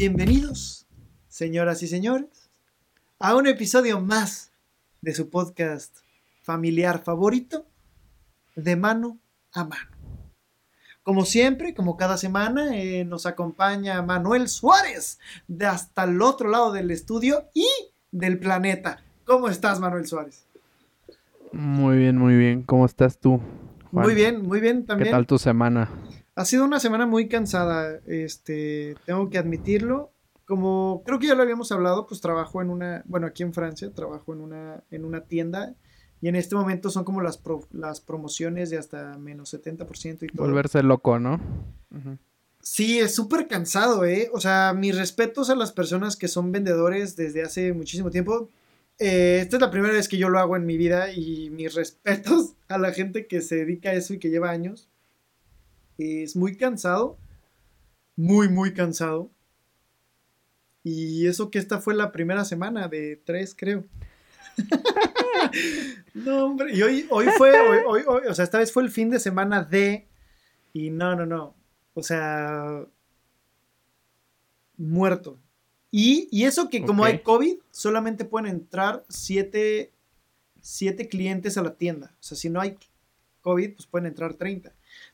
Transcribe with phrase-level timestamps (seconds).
[0.00, 0.86] Bienvenidos,
[1.28, 2.48] señoras y señores,
[3.18, 4.50] a un episodio más
[5.02, 5.94] de su podcast
[6.40, 7.66] familiar favorito,
[8.56, 9.18] de mano
[9.52, 9.90] a mano.
[11.02, 15.18] Como siempre, como cada semana, eh, nos acompaña Manuel Suárez,
[15.48, 17.68] de hasta el otro lado del estudio y
[18.10, 19.02] del planeta.
[19.26, 20.46] ¿Cómo estás, Manuel Suárez?
[21.52, 22.62] Muy bien, muy bien.
[22.62, 23.38] ¿Cómo estás tú?
[23.90, 24.06] Juan?
[24.06, 25.08] Muy bien, muy bien también.
[25.08, 25.90] ¿Qué tal tu semana?
[26.34, 30.10] Ha sido una semana muy cansada, este, tengo que admitirlo.
[30.46, 33.92] Como creo que ya lo habíamos hablado, pues trabajo en una, bueno, aquí en Francia,
[33.92, 35.74] trabajo en una, en una tienda
[36.20, 40.26] y en este momento son como las, pro- las promociones de hasta menos 70% y
[40.28, 40.46] todo.
[40.46, 41.40] Volverse loco, ¿no?
[42.62, 44.28] Sí, es súper cansado, ¿eh?
[44.34, 48.48] O sea, mis respetos a las personas que son vendedores desde hace muchísimo tiempo.
[48.98, 51.74] Eh, esta es la primera vez que yo lo hago en mi vida y mis
[51.76, 54.89] respetos a la gente que se dedica a eso y que lleva años.
[56.02, 57.18] Es muy cansado,
[58.16, 59.30] muy, muy cansado.
[60.82, 63.84] Y eso que esta fue la primera semana de tres, creo.
[66.14, 66.74] no, hombre.
[66.74, 69.20] Y hoy, hoy fue, hoy, hoy- hoy- o sea, esta vez fue el fin de
[69.20, 70.06] semana de...
[70.72, 71.54] Y no, no, no.
[71.94, 72.84] O sea,
[74.76, 75.38] muerto.
[75.90, 79.92] Y, y eso que como hay COVID, solamente pueden entrar siete,
[80.62, 82.14] siete clientes a la tienda.
[82.20, 82.78] O sea, si no hay
[83.40, 84.72] COVID, pues pueden entrar 30.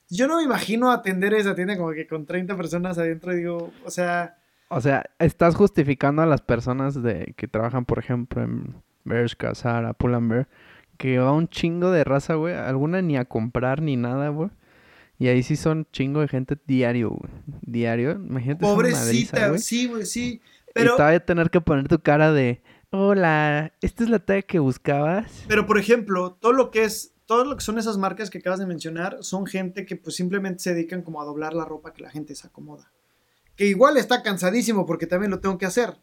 [0.09, 3.91] Yo no me imagino atender esa tienda como que con 30 personas adentro, digo, o
[3.91, 9.55] sea, O sea, estás justificando a las personas de que trabajan, por ejemplo, en Bershka,
[9.55, 10.49] Zara, Pull&Bear,
[10.97, 12.55] que va un chingo de raza, güey.
[12.55, 14.51] Alguna ni a comprar ni nada, güey.
[15.19, 17.33] Y ahí sí son chingo de gente diario, güey.
[17.63, 18.13] Diario.
[18.13, 19.61] Imagínate madriza, pobrecita, güey.
[19.61, 20.41] sí, güey, sí.
[20.69, 24.59] Y Pero, todavía tener que poner tu cara de, hola, ¿esta es la talla que
[24.59, 25.45] buscabas?
[25.49, 28.61] pero por ejemplo, todo lo que es, todo lo que son esas marcas que acabas
[28.61, 32.03] de mencionar, son gente que pues simplemente se dedican como a doblar la ropa que
[32.03, 32.93] la gente se acomoda.
[33.57, 35.99] Que igual está cansadísimo porque también lo tengo que hacer.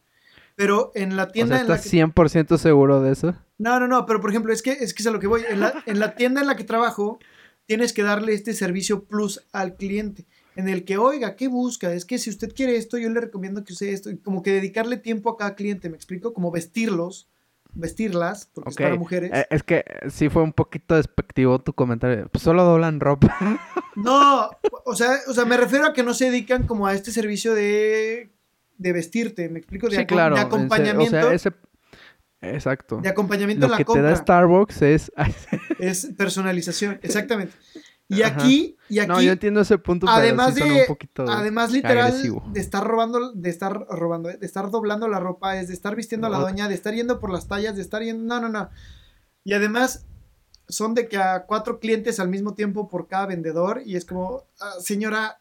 [0.56, 1.98] Pero en la O tienda sea, en la ¿estás que...
[1.98, 3.36] 100% seguro de eso?
[3.58, 5.44] No, no, no, pero por ejemplo, es que es que es a lo que voy.
[5.50, 7.20] En la, en la tienda en la que trabajo,
[7.66, 10.28] tienes que darle este servicio plus al cliente.
[10.56, 11.94] En el que, oiga, ¿qué busca?
[11.94, 14.12] Es que si usted quiere esto, yo le recomiendo que use esto.
[14.12, 16.34] Y como que dedicarle tiempo a cada cliente, ¿me explico?
[16.34, 17.30] Como vestirlos,
[17.74, 19.32] vestirlas, porque Ok, es para mujeres.
[19.34, 22.28] Eh, es que sí fue un poquito despectivo tu comentario.
[22.30, 23.36] Pues solo doblan ropa.
[23.96, 24.50] No,
[24.86, 27.54] o sea, o sea, me refiero a que no se dedican como a este servicio
[27.54, 28.32] de,
[28.80, 29.88] de vestirte, ¿me explico?
[29.88, 30.34] De, sí, claro.
[30.34, 31.16] de acompañamiento.
[31.16, 31.52] O sea, ese...
[32.42, 32.98] Exacto.
[33.02, 35.12] De acompañamiento Lo en la que te da Starbucks es...
[35.80, 37.54] Es personalización, exactamente.
[38.10, 38.36] Y Ajá.
[38.44, 39.08] aquí, y aquí.
[39.08, 42.44] no, yo entiendo ese punto, además pero sí de- un poquito Además, literal, agresivo.
[42.52, 44.38] de estar robando, de estar robando, ¿eh?
[44.38, 47.20] de estar doblando la ropa, es de estar vistiendo a la doña, de estar yendo
[47.20, 48.24] por las tallas, de estar yendo.
[48.24, 48.70] No, no, no.
[49.46, 50.06] Y además,
[50.68, 54.44] son de que a cuatro clientes al mismo tiempo por cada vendedor, y es como,
[54.60, 55.40] "Ah, señora,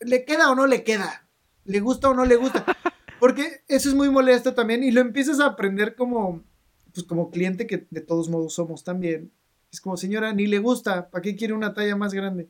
[0.00, 1.26] ¿le queda o no le queda?
[1.64, 2.64] ¿Le gusta o no le gusta?
[3.20, 6.44] Porque eso es muy molesto también, y lo empiezas a aprender como,
[6.92, 9.32] pues como cliente que de todos modos somos también.
[9.76, 12.48] Es como, señora, ni le gusta, ¿para qué quiere una talla más grande?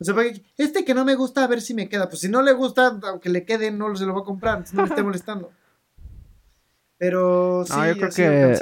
[0.00, 2.08] O sea, ¿para qué- este que no me gusta, a ver si me queda.
[2.08, 4.64] Pues si no le gusta, aunque le quede, no se lo va a comprar.
[4.72, 5.52] No me esté molestando.
[6.96, 8.58] Pero sí, No, yo creo que,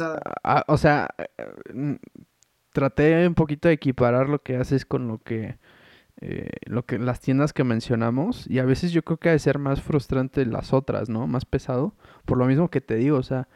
[0.67, 1.09] o sea,
[1.73, 1.93] mm,
[2.73, 5.59] traté un poquito de equiparar lo que haces con lo que,
[6.21, 9.39] eh, lo que, las tiendas que mencionamos, y a veces yo creo que ha de
[9.39, 11.29] ser más frustrante las otras, ¿no?
[11.29, 11.95] Más pesado,
[12.25, 13.47] por lo mismo que te digo, o sea,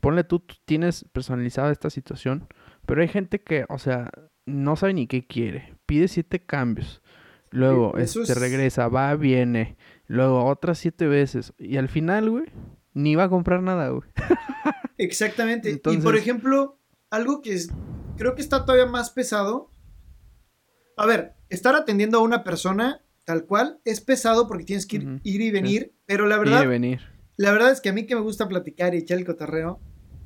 [0.00, 2.46] ponle tú, tú tienes personalizada esta situación,
[2.88, 4.10] pero hay gente que, o sea,
[4.46, 7.00] no sabe ni qué quiere, pide siete cambios,
[7.50, 9.76] luego, eso este, es- regresa, va, viene,
[10.06, 12.46] luego otras siete veces, y al final, güey,
[12.94, 14.08] ni va a comprar nada, güey.
[14.98, 15.70] Exactamente.
[15.84, 16.78] y por ejemplo,
[17.10, 17.68] algo que es-
[18.16, 19.70] creo que está todavía más pesado.
[20.96, 25.20] A ver, estar atendiendo a una persona tal cual es pesado porque tienes que ir,
[25.22, 25.92] ir y venir.
[26.06, 27.00] Pero la Ir verdad, y venir.
[27.36, 29.80] La verdad es que a mí que me gusta platicar y echar el cotorreo,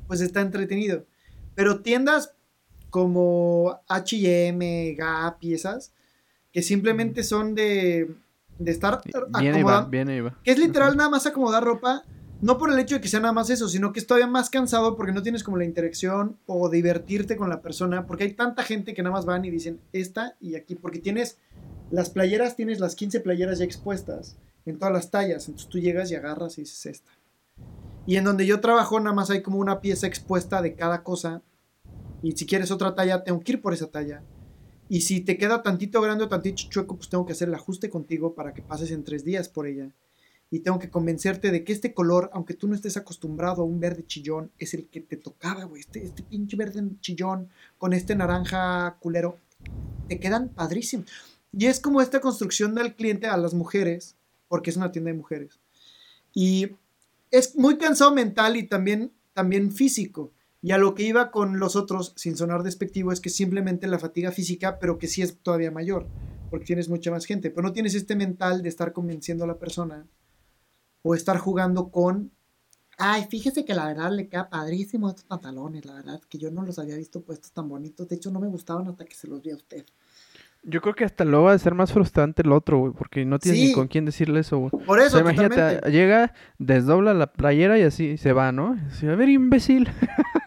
[0.06, 1.04] pues está entretenido.
[1.54, 2.34] Pero tiendas
[2.92, 5.94] como H&M, Gap y esas,
[6.52, 8.14] que simplemente son de,
[8.58, 9.00] de estar
[9.40, 10.38] Viene acomodando, va.
[10.44, 12.04] que es literal nada más acomodar ropa,
[12.42, 14.50] no por el hecho de que sea nada más eso, sino que es todavía más
[14.50, 18.62] cansado porque no tienes como la interacción o divertirte con la persona, porque hay tanta
[18.62, 21.38] gente que nada más van y dicen esta y aquí, porque tienes
[21.90, 24.36] las playeras, tienes las 15 playeras ya expuestas
[24.66, 27.10] en todas las tallas, entonces tú llegas y agarras y dices esta.
[28.04, 31.40] Y en donde yo trabajo nada más hay como una pieza expuesta de cada cosa
[32.22, 34.22] y si quieres otra talla tengo que ir por esa talla.
[34.88, 37.88] Y si te queda tantito grande o tantito chueco, pues tengo que hacer el ajuste
[37.88, 39.90] contigo para que pases en tres días por ella
[40.52, 43.80] y tengo que convencerte de que este color, aunque tú no estés acostumbrado a un
[43.80, 45.80] verde chillón, es el que te tocaba, güey.
[45.80, 47.48] Este, este pinche verde chillón
[47.78, 49.38] con este naranja culero,
[50.08, 51.06] te quedan padrísimos.
[51.56, 54.14] Y es como esta construcción del cliente a las mujeres,
[54.48, 55.58] porque es una tienda de mujeres,
[56.34, 56.68] Y
[57.30, 60.32] es muy cansado mental y también, también físico.
[60.62, 63.98] Y a lo que iba con los otros, sin sonar despectivo, es que simplemente la
[63.98, 66.06] fatiga física, pero que sí es todavía mayor,
[66.50, 67.50] porque tienes mucha más gente.
[67.50, 70.06] Pero no tienes este mental de estar convenciendo a la persona
[71.02, 72.30] o estar jugando con
[72.98, 76.62] Ay, fíjese que la verdad le queda padrísimo estos pantalones, la verdad, que yo no
[76.62, 78.06] los había visto puestos tan bonitos.
[78.06, 79.84] De hecho, no me gustaban hasta que se los vi a usted.
[80.62, 83.40] Yo creo que hasta luego va a ser más frustrante el otro, güey, porque no
[83.40, 84.70] tienes ni con quién decirle eso, güey.
[84.84, 88.76] Por eso, imagínate, llega, desdobla la playera y así se va, ¿no?
[88.76, 89.88] a ver, imbécil.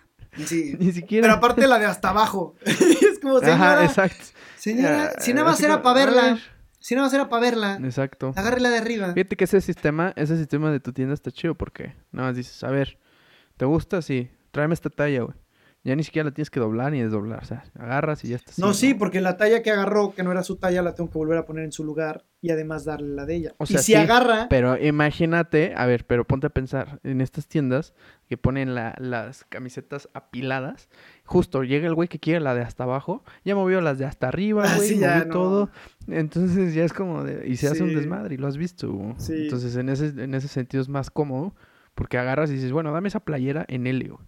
[0.45, 0.75] Sí.
[0.79, 1.23] ni siquiera.
[1.27, 2.55] Pero aparte la de hasta abajo.
[2.65, 3.55] es como, señora.
[3.55, 4.25] Ajá, exacto.
[4.57, 6.39] Señora, si nada más era para verla.
[6.79, 7.79] Si nada más era para verla.
[7.83, 8.33] Exacto.
[8.35, 9.13] Agárrela de arriba.
[9.13, 12.63] Fíjate que ese sistema, ese sistema de tu tienda está chido porque nada más dices,
[12.63, 12.99] a ver,
[13.57, 14.01] ¿te gusta?
[14.01, 15.35] Sí, tráeme esta talla, güey.
[15.85, 17.43] Ya ni siquiera la tienes que doblar ni desdoblar.
[17.43, 18.53] O sea, agarras y ya está.
[18.57, 21.17] No, sí, porque la talla que agarró, que no era su talla, la tengo que
[21.19, 23.55] volver a poner en su lugar y además darle la de ella.
[23.59, 24.47] O sea, y si agarra.
[24.49, 27.93] Pero imagínate, a ver, pero ponte a pensar, en estas tiendas
[28.27, 30.89] que ponen las camisetas apiladas,
[31.23, 34.27] justo llega el güey que quiere la de hasta abajo, ya movió las de hasta
[34.27, 35.69] arriba, ah, güey, movió todo.
[36.07, 37.47] Entonces ya es como de.
[37.47, 39.15] Y se hace un desmadre, y lo has visto.
[39.29, 41.53] Entonces en ese, en ese sentido es más cómodo,
[41.93, 44.19] porque agarras y dices, bueno, dame esa playera en helio.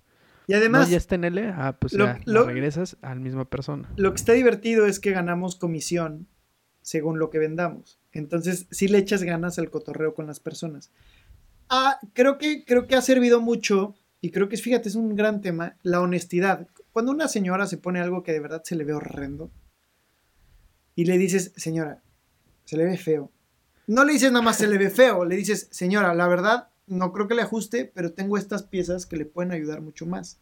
[0.47, 0.87] Y además.
[0.87, 3.91] No, ya está en L, ah, pues ya, lo, regresas a la misma persona.
[3.97, 6.27] Lo que está divertido es que ganamos comisión
[6.81, 7.99] según lo que vendamos.
[8.13, 10.89] Entonces, sí le echas ganas al cotorreo con las personas.
[11.69, 15.41] Ah, creo que, creo que ha servido mucho, y creo que, fíjate, es un gran
[15.41, 16.69] tema, la honestidad.
[16.93, 19.51] Cuando una señora se pone algo que de verdad se le ve horrendo,
[20.95, 22.01] y le dices, señora,
[22.63, 23.31] se le ve feo.
[23.85, 27.11] No le dices nada más se le ve feo, le dices, señora, la verdad, no
[27.11, 30.39] creo que le ajuste, pero tengo estas piezas que le pueden ayudar mucho más.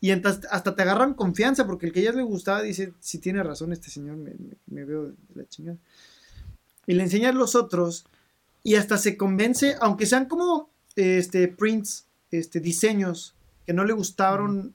[0.00, 3.72] Y hasta te agarran confianza, porque el que ya le gustaba dice, si tiene razón
[3.72, 5.78] este señor, me, veo de la chingada.
[6.86, 8.06] Y le enseñas los otros,
[8.64, 14.74] y hasta se convence, aunque sean como este, prints, este, diseños que no le gustaron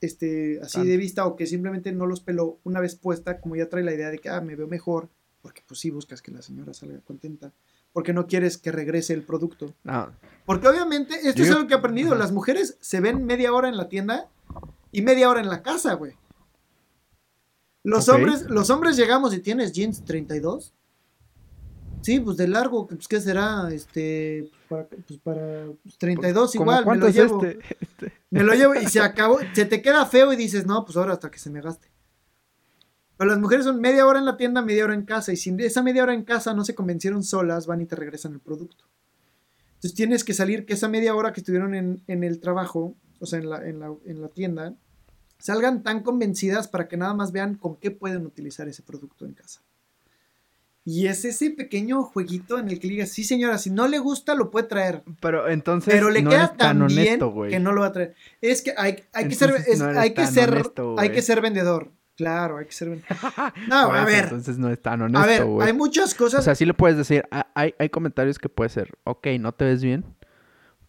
[0.00, 3.68] este, así de vista, o que simplemente no los peló una vez puesta, como ya
[3.68, 5.08] trae la idea de que ah, me veo mejor,
[5.40, 7.52] porque pues sí buscas que la señora salga contenta
[7.92, 9.74] porque no quieres que regrese el producto.
[9.84, 10.10] No.
[10.46, 13.76] Porque obviamente, esto es algo que he aprendido, las mujeres se ven media hora en
[13.76, 14.28] la tienda
[14.92, 16.14] y media hora en la casa, güey.
[17.84, 20.74] Los, hombres, los hombres llegamos y tienes jeans 32.
[22.02, 25.64] Sí, pues de largo, pues qué será, este, para, pues para
[25.98, 27.44] 32 igual, me lo llevo.
[27.44, 27.58] Este?
[27.80, 28.12] Este.
[28.30, 31.14] Me lo llevo y se acabó, se te queda feo y dices, no, pues ahora
[31.14, 31.88] hasta que se me gaste.
[33.18, 35.32] Pero las mujeres son media hora en la tienda, media hora en casa.
[35.32, 38.32] Y si esa media hora en casa no se convencieron solas, van y te regresan
[38.32, 38.84] el producto.
[39.74, 43.40] Entonces tienes que salir que esa media hora que estuvieron en, el trabajo, o sea,
[43.40, 43.62] en la,
[44.04, 44.74] en, la, tienda,
[45.38, 49.34] salgan tan convencidas para que nada más vean con qué pueden utilizar ese producto en
[49.34, 49.62] casa.
[50.84, 53.98] Y es ese pequeño jueguito en el que le digas, sí señora, si no le
[53.98, 55.02] gusta lo puede traer.
[55.20, 57.20] Pero entonces Pero le queda tan, bien
[57.50, 58.14] que no lo va a traer.
[58.40, 59.54] Es que hay, que ser,
[59.96, 60.62] hay que ser,
[60.96, 61.90] hay que ser vendedor.
[62.18, 62.88] Claro, hay que ser.
[63.68, 64.24] No, a ver.
[64.24, 66.40] Entonces no es tan honesto, A ver, hay muchas cosas.
[66.40, 67.22] O sea, sí le puedes decir,
[67.54, 70.04] hay, hay comentarios que puede ser, ok, no te ves bien,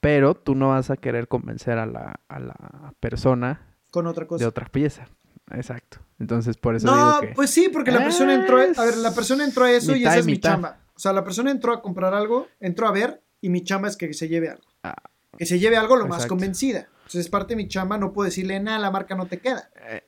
[0.01, 3.61] pero tú no vas a querer convencer a la, a la persona.
[3.91, 4.43] Con otra cosa.
[4.43, 5.07] De otra pieza.
[5.51, 5.99] Exacto.
[6.17, 7.27] Entonces, por eso digo que.
[7.35, 8.57] pues sí, porque la persona entró.
[8.57, 10.79] A ver, la persona entró a eso y esa es mi chamba.
[10.95, 13.95] O sea, la persona entró a comprar algo, entró a ver y mi chamba es
[13.95, 14.63] que se lleve algo.
[14.81, 14.95] Ah.
[15.37, 16.87] que se lleve algo lo más convencida.
[17.01, 19.69] Entonces, es parte de mi chamba, no puedo decirle, nada, la marca no te queda.
[19.87, 20.03] Eh,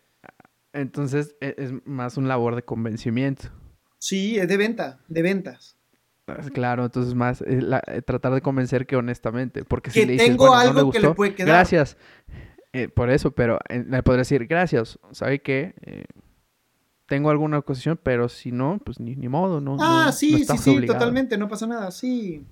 [0.74, 3.50] entonces e, es más un labor de convencimiento.
[4.00, 5.78] Sí, es de venta, de ventas.
[6.28, 10.30] Ah, claro, entonces más eh, eh, tratar de convencer que honestamente, porque si le dices,
[10.30, 11.50] tengo algo que le puede quedar.
[11.50, 11.98] Gracias.
[12.74, 15.75] Eh, por eso, pero le podría decir, gracias, ¿sabe qué?
[17.06, 19.75] tengo alguna oposición, pero si no, pues ni, ni modo, no.
[19.82, 22.46] Ah, sí, sí, sí, totalmente, no pasa nada, sí.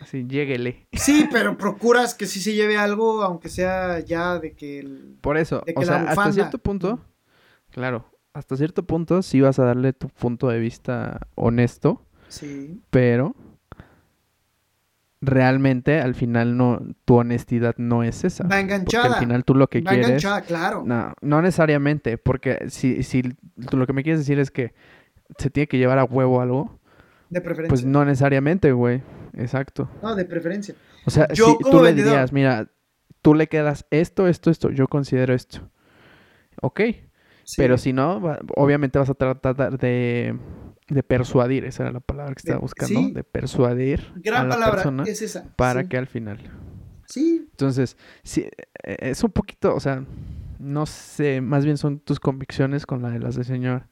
[0.00, 0.88] Así, lléguele.
[0.92, 5.36] Sí, pero procuras que sí se lleve algo, aunque sea ya de que el, Por
[5.36, 7.00] eso, o sea, hasta cierto punto,
[7.74, 12.06] Claro, hasta cierto punto sí vas a darle tu punto de vista honesto.
[12.28, 12.80] Sí.
[12.90, 13.34] Pero
[15.20, 18.46] realmente al final no tu honestidad no es esa.
[18.46, 19.04] Va enganchada.
[19.04, 20.06] Porque al final tú lo que Va quieres.
[20.06, 20.84] enganchada, claro.
[20.86, 23.22] No, no necesariamente, porque si, si
[23.68, 24.72] tú lo que me quieres decir es que
[25.36, 26.78] se tiene que llevar a huevo algo.
[27.30, 27.70] De preferencia.
[27.70, 29.02] Pues no necesariamente, güey.
[29.32, 29.88] Exacto.
[30.00, 30.76] No, de preferencia.
[31.06, 32.68] O sea, si tú le dirías, mira,
[33.20, 35.68] tú le quedas esto, esto, esto, yo considero esto.
[36.62, 36.80] Ok,
[37.56, 38.22] pero si no,
[38.56, 40.36] obviamente vas a tratar de,
[41.06, 45.04] persuadir, esa era la palabra que estaba buscando, de persuadir Gran a la palabra, persona
[45.04, 45.44] es esa.
[45.56, 46.38] para que al final.
[47.06, 47.46] Sí.
[47.50, 48.46] Entonces, sí,
[48.82, 50.04] e, es un poquito, o sea,
[50.58, 53.88] no sé, más bien son tus convicciones con la de las de señor.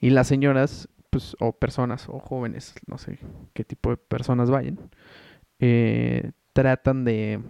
[0.00, 3.18] Y las señoras, pues, o personas, o jóvenes, no sé
[3.52, 4.78] qué tipo de personas vayan,
[5.58, 7.40] eh, tratan de,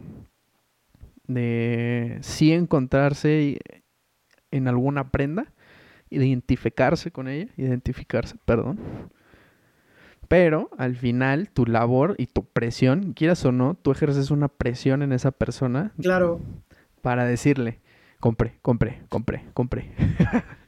[1.27, 3.59] de sí encontrarse
[4.51, 5.53] en alguna prenda,
[6.11, 8.79] identificarse con ella, identificarse, perdón.
[10.29, 15.03] Pero al final tu labor y tu presión, quieras o no, tú ejerces una presión
[15.03, 15.93] en esa persona.
[16.01, 16.41] Claro.
[17.03, 17.81] Para decirle,
[18.21, 19.91] compré, compré, compré, compré.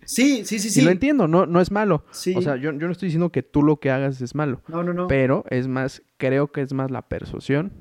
[0.05, 0.81] Sí, sí, sí, sí.
[0.81, 2.05] Y lo entiendo, no, no es malo.
[2.11, 2.35] Sí.
[2.37, 4.62] O sea, yo, yo no estoy diciendo que tú lo que hagas es malo.
[4.67, 5.07] No, no, no.
[5.07, 7.73] Pero es más, creo que es más la persuasión.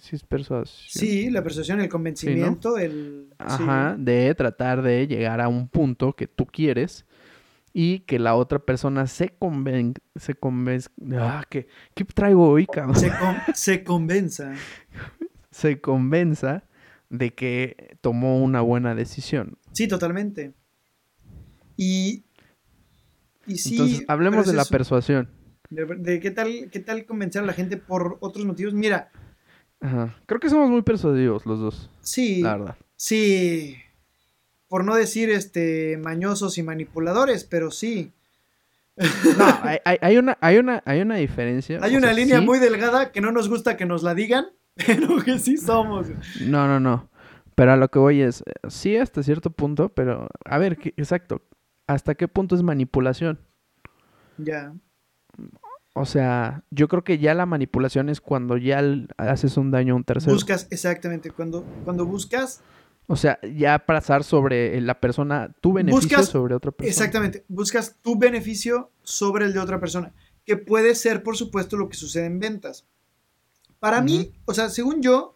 [0.00, 0.88] Sí, es persuasión.
[0.88, 3.32] Sí, la persuasión, el convencimiento, el...
[3.38, 7.06] Ajá, de tratar de llegar a un punto que tú quieres
[7.72, 10.90] y que la otra persona se conven se convenza.
[11.12, 12.96] Ah, ¿qué, ¿qué, traigo hoy, cabrón?
[12.96, 13.10] Se,
[13.54, 14.54] se convenza.
[15.50, 16.64] se convenza
[17.08, 19.58] de que tomó una buena decisión.
[19.72, 20.52] Sí, totalmente.
[21.76, 22.24] Y,
[23.46, 23.72] y sí.
[23.72, 25.30] Entonces, hablemos de la persuasión.
[25.70, 28.74] De, qué tal, qué tal convencer a la gente por otros motivos.
[28.74, 29.10] Mira.
[29.80, 30.16] Ajá.
[30.26, 31.90] Creo que somos muy persuasivos los dos.
[32.00, 32.42] Sí.
[32.42, 32.76] La verdad.
[32.96, 33.76] Sí.
[34.68, 38.12] Por no decir este mañosos y manipuladores, pero sí.
[38.96, 41.78] No, hay, hay, una, hay, una, hay una diferencia.
[41.82, 44.46] Hay una línea muy delgada que no nos gusta que nos la digan,
[44.86, 46.08] pero que sí somos.
[46.40, 47.08] No, no, no.
[47.54, 51.42] Pero a lo que voy es, sí hasta cierto punto, pero a ver, exacto,
[51.86, 53.40] ¿hasta qué punto es manipulación?
[54.36, 54.74] Ya.
[55.98, 58.82] O sea, yo creo que ya la manipulación es cuando ya
[59.16, 60.32] haces un daño a un tercero.
[60.32, 62.60] Buscas, exactamente, cuando, cuando buscas...
[63.06, 66.90] O sea, ya pasar sobre la persona, tu beneficio sobre otra persona.
[66.90, 70.12] Exactamente, buscas tu beneficio sobre el de otra persona,
[70.44, 72.84] que puede ser, por supuesto, lo que sucede en ventas.
[73.80, 75.34] Para mí, o sea, según yo,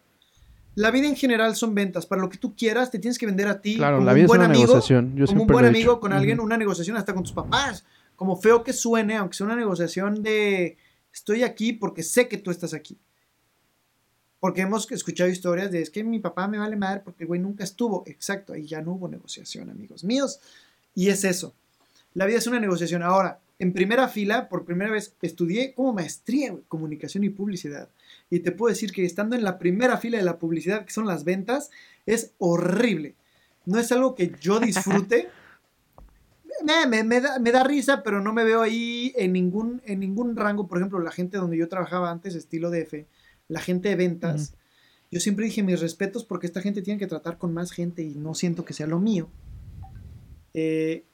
[0.75, 2.07] la vida en general son ventas.
[2.07, 3.76] Para lo que tú quieras, te tienes que vender a ti.
[3.76, 5.16] Claro, como la vida un buen es una amigo, negociación.
[5.16, 7.85] Yo como un buen amigo con alguien, una negociación hasta con tus papás.
[8.16, 10.76] Como feo que suene, aunque sea una negociación de
[11.12, 12.99] estoy aquí porque sé que tú estás aquí.
[14.40, 17.40] Porque hemos escuchado historias de es que mi papá me vale madre porque el güey
[17.40, 18.02] nunca estuvo.
[18.07, 20.40] Exacto, ahí ya no hubo negociación, amigos míos.
[20.95, 21.54] Y es eso.
[22.14, 23.02] La vida es una negociación.
[23.02, 27.88] Ahora, en primera fila, por primera vez, estudié como maestría, comunicación y publicidad.
[28.28, 31.07] Y te puedo decir que estando en la primera fila de la publicidad, que son
[31.07, 31.71] las ventas,
[32.04, 33.14] es horrible.
[33.64, 35.28] No es algo que yo disfrute.
[36.64, 37.21] me,
[37.52, 40.69] da, risa, pero no me veo ahí en ningún, en ningún rango.
[40.69, 43.07] Por ejemplo, la gente donde yo trabajaba antes, estilo DF,
[43.49, 44.54] la gente de ventas.
[45.11, 48.14] Yo siempre dije mis respetos porque esta gente tiene que tratar con más gente y
[48.14, 49.28] no siento que sea lo mío.
[50.54, 51.04] Eh,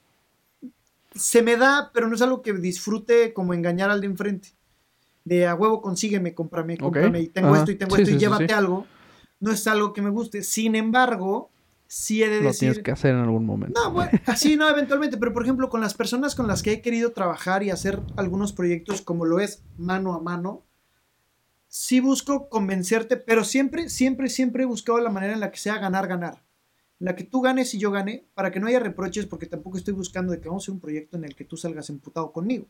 [1.14, 4.50] se me da, pero no es algo que disfrute como engañar al de enfrente.
[5.24, 8.86] De a huevo, consígueme, cómprame, cómprame, y tengo esto y tengo esto y llévate algo.
[9.40, 10.42] No es algo que me guste.
[10.42, 11.50] Sin embargo,
[11.88, 12.45] sí he de decir.
[12.45, 13.80] Lo tienes que hacer en algún momento.
[13.83, 15.16] No, bueno, así no, eventualmente.
[15.16, 18.52] Pero por ejemplo, con las personas con las que he querido trabajar y hacer algunos
[18.52, 20.64] proyectos, como lo es mano a mano,
[21.66, 25.78] sí busco convencerte, pero siempre, siempre, siempre he buscado la manera en la que sea
[25.78, 26.42] ganar, ganar
[26.99, 29.95] la que tú ganes y yo gane, para que no haya reproches, porque tampoco estoy
[29.95, 32.66] buscando de que vamos a hacer un proyecto en el que tú salgas emputado conmigo.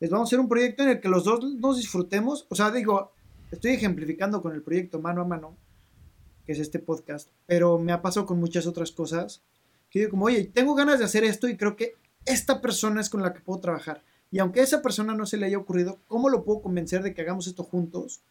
[0.00, 2.46] Es vamos a hacer un proyecto en el que los dos nos disfrutemos.
[2.48, 3.12] O sea, digo,
[3.52, 5.56] estoy ejemplificando con el proyecto mano a mano,
[6.44, 9.42] que es este podcast, pero me ha pasado con muchas otras cosas.
[9.90, 13.10] Que digo como, oye, tengo ganas de hacer esto y creo que esta persona es
[13.10, 14.02] con la que puedo trabajar.
[14.30, 17.14] Y aunque a esa persona no se le haya ocurrido, ¿cómo lo puedo convencer de
[17.14, 18.22] que hagamos esto juntos?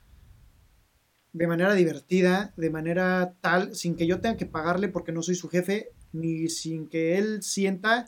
[1.33, 5.33] de manera divertida, de manera tal, sin que yo tenga que pagarle porque no soy
[5.33, 8.07] su jefe, ni sin que él sienta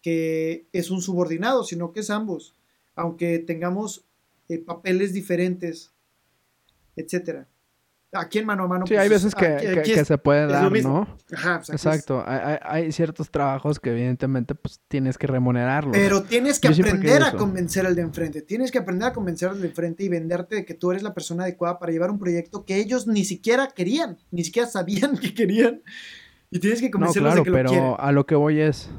[0.00, 2.54] que es un subordinado, sino que es ambos,
[2.94, 4.04] aunque tengamos
[4.48, 5.92] eh, papeles diferentes,
[6.94, 7.48] etcétera
[8.20, 8.86] aquí en mano a mano.
[8.86, 11.06] Sí, hay pues, veces que, se puede dar, ¿no?
[11.32, 12.24] Ajá, Exacto.
[12.26, 15.96] Hay, ciertos trabajos que evidentemente pues tienes que remunerarlos.
[15.96, 18.42] Pero tienes que aprender a convencer al de enfrente.
[18.42, 21.14] Tienes que aprender a convencer al de enfrente y venderte de que tú eres la
[21.14, 25.34] persona adecuada para llevar un proyecto que ellos ni siquiera querían, ni siquiera sabían que
[25.34, 25.82] querían.
[26.50, 27.94] Y tienes que convencerlos de que pero lo quieren.
[27.98, 28.90] a lo que voy es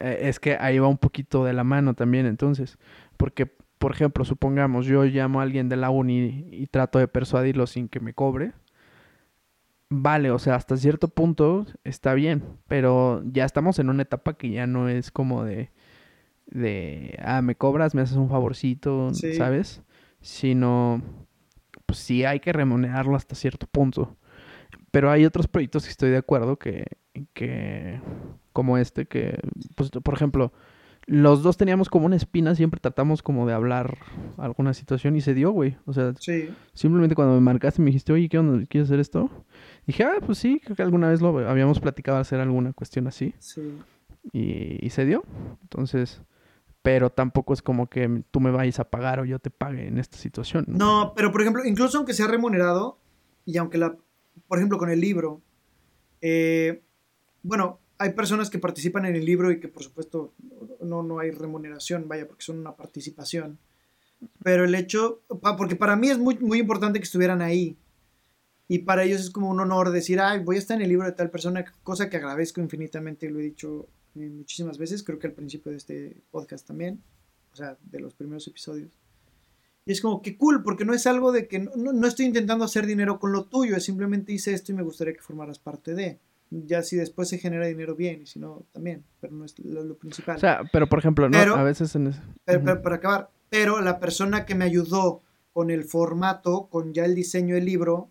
[0.00, 2.78] eh, es que ahí va un poquito de la mano también entonces,
[3.16, 7.66] porque por ejemplo, supongamos, yo llamo a alguien de la uni y trato de persuadirlo
[7.66, 8.52] sin que me cobre.
[9.88, 14.50] Vale, o sea, hasta cierto punto está bien, pero ya estamos en una etapa que
[14.50, 15.70] ya no es como de,
[16.46, 19.82] de, ah, me cobras, me haces un favorcito, ¿sabes?
[20.20, 21.02] Sino,
[21.86, 24.16] pues sí hay que remunerarlo hasta cierto punto.
[24.90, 26.86] Pero hay otros proyectos que estoy de acuerdo que,
[27.32, 28.00] que
[28.52, 29.38] como este, que,
[29.74, 30.52] pues, por ejemplo,
[31.06, 33.98] los dos teníamos como una espina, siempre tratamos como de hablar
[34.38, 35.76] alguna situación y se dio, güey.
[35.86, 36.14] O sea,
[36.74, 38.66] simplemente cuando me marcaste me dijiste, oye, ¿qué onda?
[38.66, 39.30] ¿Quieres hacer esto?
[39.86, 43.34] dije, ah, pues sí, creo que alguna vez lo habíamos platicado hacer alguna cuestión así.
[43.38, 43.78] Sí.
[44.32, 45.22] Y, se dio.
[45.62, 46.22] Entonces,
[46.82, 49.98] pero tampoco es como que tú me vayas a pagar o yo te pague en
[49.98, 50.64] esta situación.
[50.66, 52.98] No, pero por ejemplo, incluso aunque sea remunerado,
[53.44, 53.96] y aunque la,
[54.48, 55.40] por ejemplo, con el libro,
[56.20, 56.82] eh,
[57.44, 60.32] bueno, hay personas que participan en el libro y que por supuesto
[60.80, 63.58] no, no hay remuneración, vaya, porque son una participación.
[64.42, 65.22] Pero el hecho,
[65.58, 67.76] porque para mí es muy, muy importante que estuvieran ahí.
[68.68, 71.06] Y para ellos es como un honor decir, ay, voy a estar en el libro
[71.06, 73.86] de tal persona, cosa que agradezco infinitamente, lo he dicho
[74.16, 77.02] eh, muchísimas veces, creo que al principio de este podcast también,
[77.52, 78.90] o sea, de los primeros episodios.
[79.84, 82.64] Y es como que cool, porque no es algo de que no, no, estoy intentando
[82.64, 85.94] hacer dinero con lo tuyo, es simplemente hice esto y me gustaría que formaras parte
[85.94, 86.18] de.
[86.50, 89.96] Ya si después se genera dinero bien, y si no, también, pero no es lo,
[89.96, 90.36] principal.
[90.36, 91.38] O sea, pero por ejemplo, ¿no?
[91.38, 92.20] a veces en eso.
[92.44, 95.22] Pero, para acabar, pero la persona que me ayudó
[95.52, 98.10] con el formato, con ya el diseño del libro,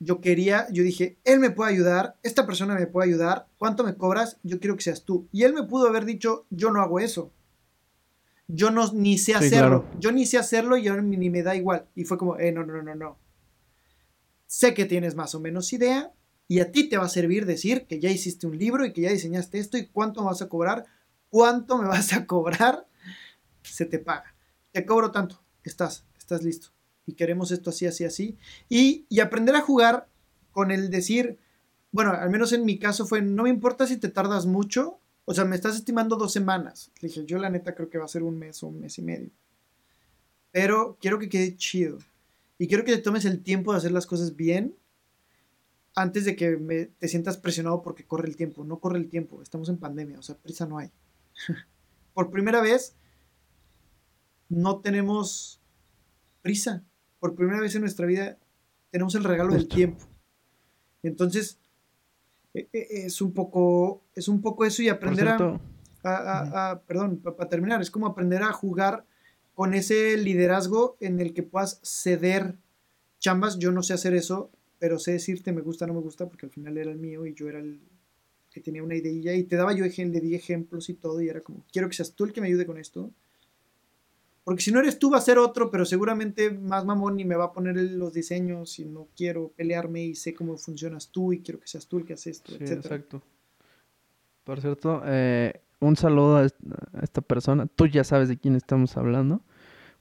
[0.00, 3.96] yo quería, yo dije, él me puede ayudar, esta persona me puede ayudar, ¿cuánto me
[3.96, 4.38] cobras?
[4.42, 5.28] Yo quiero que seas tú.
[5.32, 7.32] Y él me pudo haber dicho, yo no hago eso.
[8.46, 9.84] Yo no, ni sé hacerlo.
[9.98, 11.86] Yo ni sé hacerlo y ahora ni me da igual.
[11.94, 13.18] Y fue como, eh, no, no, no, no.
[14.46, 16.12] Sé que tienes más o menos idea
[16.48, 19.02] y a ti te va a servir decir que ya hiciste un libro y que
[19.02, 20.86] ya diseñaste esto y cuánto vas a cobrar,
[21.28, 22.88] cuánto me vas a cobrar,
[23.62, 24.34] se te paga.
[24.72, 26.70] Te cobro tanto, estás, estás listo
[27.08, 28.36] y queremos esto así, así, así.
[28.68, 30.08] Y, aprender a jugar
[30.50, 31.38] con el decir,
[31.90, 35.32] bueno, al menos en mi caso fue, no me importa si te tardas mucho, o
[35.32, 36.90] sea, me estás estimando dos semanas.
[37.00, 38.98] Le dije, yo la neta creo que va a ser un mes o un mes
[38.98, 39.30] y medio.
[40.50, 41.98] Pero quiero que quede chido.
[42.58, 44.76] Y quiero que te tomes el tiempo de hacer las cosas bien
[45.98, 48.64] antes de que me, te sientas presionado porque corre el tiempo.
[48.64, 50.90] No corre el tiempo, estamos en pandemia, o sea, prisa no hay.
[52.14, 52.96] Por primera vez,
[54.48, 55.60] no tenemos
[56.42, 56.84] prisa
[57.18, 58.38] por primera vez en nuestra vida
[58.90, 60.04] tenemos el regalo del tiempo.
[61.02, 61.58] Entonces,
[62.54, 67.82] e, e, es un poco, es un poco eso y aprender a, perdón, para terminar,
[67.82, 69.04] es como aprender a jugar
[69.54, 72.56] con ese liderazgo en el que puedas ceder
[73.18, 73.58] chambas.
[73.58, 76.52] Yo no sé hacer eso, pero sé decirte me gusta, no me gusta, porque al
[76.52, 77.80] final era el mío y yo era el
[78.50, 81.40] que tenía una idea y te daba yo, le di ejemplos y todo y era
[81.40, 83.12] como, quiero que seas tú el que me ayude con esto
[84.48, 87.36] porque si no eres tú, va a ser otro, pero seguramente más mamón y me
[87.36, 91.42] va a poner los diseños y no quiero pelearme y sé cómo funcionas tú y
[91.42, 93.20] quiero que seas tú el que haces esto, sí, Exacto.
[94.44, 96.46] Por cierto, eh, un saludo a
[97.02, 97.66] esta persona.
[97.66, 99.42] Tú ya sabes de quién estamos hablando,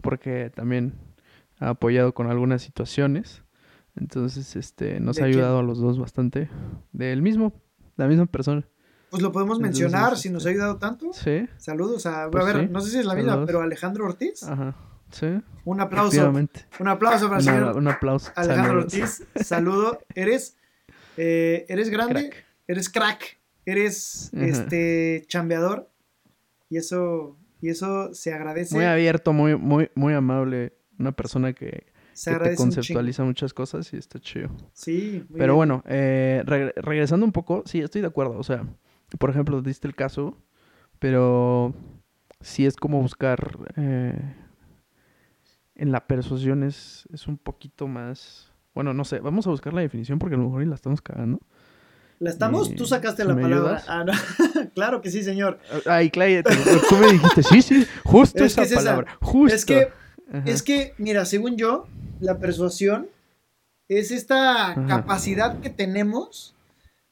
[0.01, 0.93] porque también
[1.59, 3.43] ha apoyado con algunas situaciones.
[3.99, 6.49] Entonces, este, nos ha ayudado a los dos bastante.
[6.91, 7.53] Del mismo,
[7.95, 8.67] la misma persona.
[9.09, 11.11] Pues lo podemos mencionar si nos ha ayudado tanto.
[11.13, 11.47] Sí.
[11.57, 14.43] Saludos a, pues a ver, no sé si es la misma, pero Alejandro Ortiz.
[14.43, 14.75] Ajá.
[15.11, 15.27] Sí.
[15.63, 16.29] Un aplauso.
[16.79, 17.77] Un aplauso para el señor.
[17.77, 18.31] Un aplauso.
[18.35, 19.99] Alejandro Ortiz, saludo.
[20.13, 20.57] Eres,
[21.15, 22.31] eh, eres grande,
[22.67, 25.89] eres crack, eres este chambeador
[26.69, 28.75] y eso y eso se agradece.
[28.75, 33.93] Muy abierto, muy muy muy amable, una persona que se que te conceptualiza muchas cosas
[33.93, 34.49] y está chido.
[34.73, 35.23] Sí.
[35.37, 36.41] Pero bueno, eh,
[36.75, 38.39] regresando un poco, sí, estoy de acuerdo.
[38.39, 38.65] O sea,
[39.19, 40.35] por ejemplo, diste el caso,
[40.97, 41.75] pero
[42.41, 44.35] sí es como buscar eh,
[45.75, 48.51] en la persuasión es, un poquito más...
[48.73, 51.39] Bueno, no sé, vamos a buscar la definición porque a lo mejor la estamos cagando.
[52.17, 52.73] ¿La estamos?
[52.73, 53.83] Tú sacaste la palabra.
[53.87, 54.13] Ah, no.
[54.73, 55.59] claro que sí, señor.
[55.85, 59.19] Ay, Clay, tú me dijiste, sí, sí, justo esa palabra.
[59.21, 59.55] Justo.
[59.55, 59.89] Es que,
[60.45, 61.85] es que, mira, según yo,
[62.19, 63.09] la persuasión
[63.87, 66.55] es esta capacidad que tenemos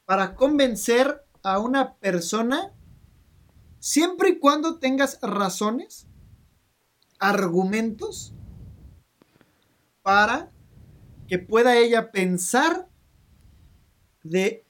[0.06, 2.72] para convencer a una persona
[3.80, 6.08] siempre y cuando tengas razones,
[7.20, 8.34] argumentos
[10.02, 10.52] para
[11.28, 12.88] que pueda ella pensar
[14.24, 14.66] de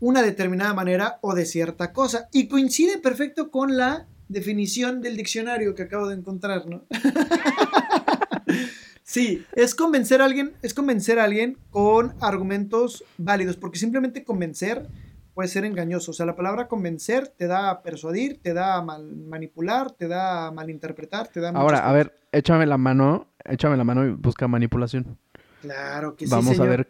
[0.00, 2.28] una determinada manera o de cierta cosa.
[2.32, 6.86] Y coincide perfecto con la definición del diccionario que acabo de encontrar, ¿no?
[9.08, 14.86] sí, es convencer a alguien, es convencer a alguien con argumentos válidos, porque simplemente convencer
[15.34, 16.10] puede ser engañoso.
[16.10, 20.08] O sea, la palabra convencer te da a persuadir, te da a mal manipular, te
[20.08, 24.10] da a malinterpretar, te da Ahora, a ver, échame la mano, échame la mano y
[24.10, 25.16] busca manipulación.
[25.62, 26.30] Claro que sí.
[26.30, 26.88] Vamos a ver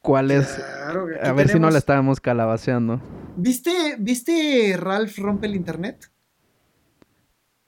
[0.00, 0.58] cuál es.
[1.22, 3.00] a ver si no la estábamos calabaceando.
[3.36, 6.10] ¿Viste, ¿Viste Ralph rompe el internet?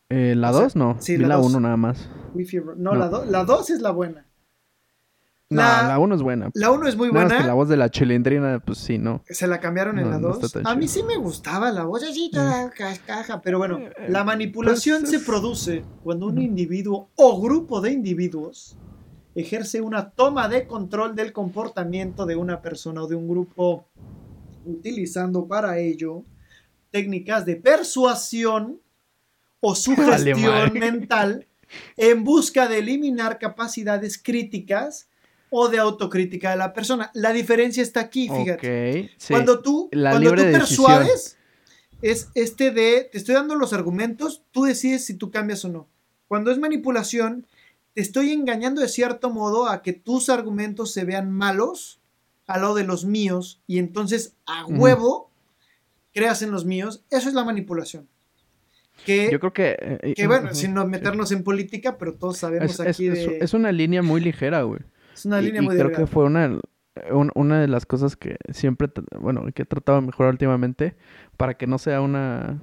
[0.09, 0.77] Eh, ¿La 2?
[0.77, 0.97] no.
[1.01, 2.09] Sí, la 1 nada más.
[2.77, 4.27] no, no, la 2 es la buena.
[5.49, 6.51] No, la 1 es buena.
[6.55, 7.47] La 1 es muy buena.
[7.47, 9.23] la voz de la chilindrina, pues sí, no.
[9.29, 10.57] Se la cambiaron en la 2.
[10.65, 13.41] a mí sí me gustaba la voz así, toda caja.
[13.43, 18.77] Pero bueno, eh, la manipulación pues se produce cuando un individuo o grupo de individuos
[19.37, 23.87] ejerce una toma de control del comportamiento de una persona o de un grupo,
[24.65, 26.25] utilizando para ello
[26.91, 28.81] técnicas de persuasión
[29.61, 31.47] o sugestión mental
[31.97, 35.09] en busca de eliminar capacidades críticas
[35.51, 37.11] o de autocrítica de la persona.
[37.15, 39.11] La diferencia está aquí, fíjate.
[39.29, 41.39] Cuando tú, cuando tú persuades,
[42.03, 45.89] es este de, te estoy dando los argumentos, tú decides si tú cambias o no.
[46.29, 47.47] Cuando es manipulación,
[47.95, 52.01] te estoy engañando de cierto modo a que tus argumentos se vean malos
[52.47, 55.31] al lado de los míos y entonces a huevo
[56.13, 57.03] creas en los míos.
[57.11, 58.09] Eso es la manipulación.
[59.05, 59.77] Que, Yo creo que...
[59.79, 63.39] Eh, que bueno, sin no meternos en política, pero todos sabemos aquí de...
[63.41, 64.81] Es una línea muy ligera, güey.
[65.15, 66.59] Es una línea muy y creo que fue una,
[67.35, 70.97] una de las cosas que siempre, bueno, que he tratado de mejorar últimamente
[71.37, 72.61] para que no sea una,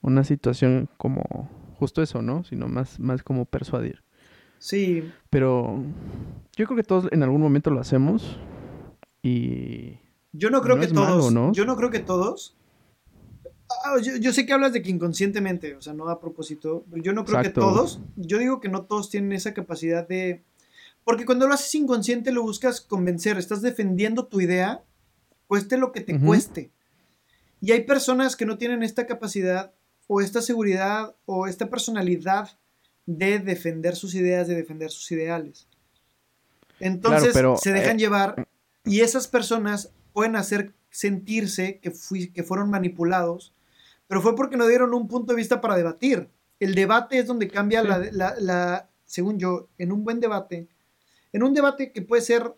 [0.00, 2.44] una situación como justo eso, ¿no?
[2.44, 4.02] Sino más, más como persuadir.
[4.58, 5.10] Sí.
[5.30, 5.82] Pero
[6.56, 8.38] yo creo que todos en algún momento lo hacemos
[9.22, 9.98] y...
[10.32, 11.32] Yo no creo que todos.
[11.32, 11.52] ¿no?
[11.52, 12.57] Yo no creo que todos.
[13.84, 16.84] Ah, yo, sé que hablas de que inconscientemente, o sea, no a propósito.
[16.90, 18.00] Yo no creo que todos.
[18.16, 20.42] Yo digo que no todos tienen esa capacidad de
[21.08, 24.82] porque cuando lo haces inconsciente lo buscas convencer, estás defendiendo tu idea,
[25.46, 26.70] cueste lo que te cueste.
[27.62, 29.72] Y hay personas que no tienen esta capacidad
[30.06, 32.58] o esta seguridad o esta personalidad
[33.06, 35.66] de defender sus ideas, de defender sus ideales.
[36.78, 38.46] Entonces se dejan eh, llevar
[38.84, 41.90] y esas personas pueden hacer sentirse que,
[42.34, 43.54] que fueron manipulados,
[44.08, 46.28] pero fue porque no dieron un punto de vista para debatir.
[46.58, 50.66] El debate es donde cambia la, según yo, en un buen debate,
[51.32, 52.52] en un debate que puede ser,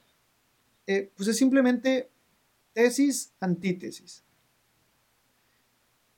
[0.87, 2.11] eh, pues es simplemente
[2.73, 4.25] tesis, antítesis.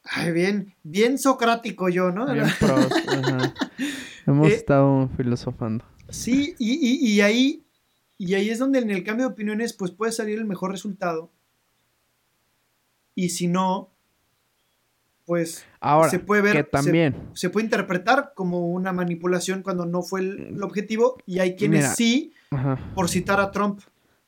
[0.05, 2.33] Ay, bien, bien socrático yo, ¿no?
[2.33, 2.47] Bien
[4.27, 5.85] Hemos eh, estado filosofando.
[6.09, 7.65] Sí, y, ahí,
[8.19, 11.31] y ahí es donde en el cambio de opiniones, pues puede salir el mejor resultado.
[13.15, 13.92] Y si no,
[15.33, 17.15] pues Ahora, se puede ver, que también.
[17.33, 22.35] Se, puede interpretar como una manipulación cuando no fue el, objetivo y hay quienes sí,
[22.95, 23.81] por citar a Trump,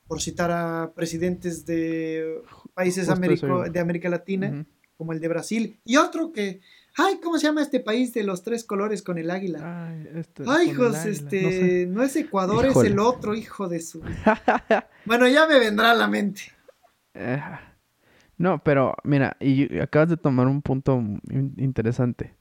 [0.07, 2.41] por citar a presidentes de
[2.73, 4.65] países de América Latina,
[4.97, 6.61] como el de Brasil, y otro que,
[6.97, 9.89] ay, ¿cómo se llama este país de los tres colores con el águila?
[9.89, 14.01] Ay, este, hijos, este, no, es Ecuador, es el otro, hijo de su...
[15.05, 16.41] bueno, ya me vendrá a la mente.
[18.37, 21.01] No, pero mira, y acabas de tomar un punto
[21.57, 22.35] interesante,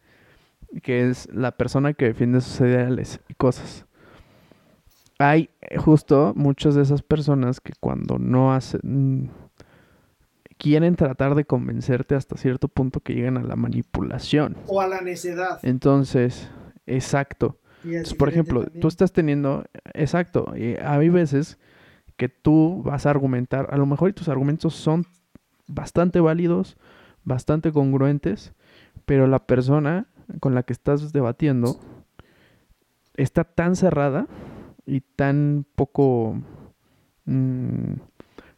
[0.83, 3.87] que es la persona que defiende sus ideales y cosas.
[5.19, 9.31] Hay eh, justo muchas de esas personas que cuando no hacen, mm,
[10.59, 14.57] quieren tratar de convencerte hasta cierto punto que llegan a la manipulación.
[14.67, 15.61] O a la necedad.
[15.63, 16.51] Entonces,
[16.87, 17.61] exacto.
[18.19, 21.59] por ejemplo, tú estás teniendo, exacto, y hay veces
[22.17, 25.05] que tú vas a argumentar, a lo mejor tus argumentos son
[25.67, 26.77] bastante válidos,
[27.25, 28.53] bastante congruentes,
[29.07, 30.07] pero la persona
[30.41, 31.79] con la que estás debatiendo
[33.17, 34.27] está tan cerrada
[34.87, 36.41] y tan poco
[37.25, 37.95] mm,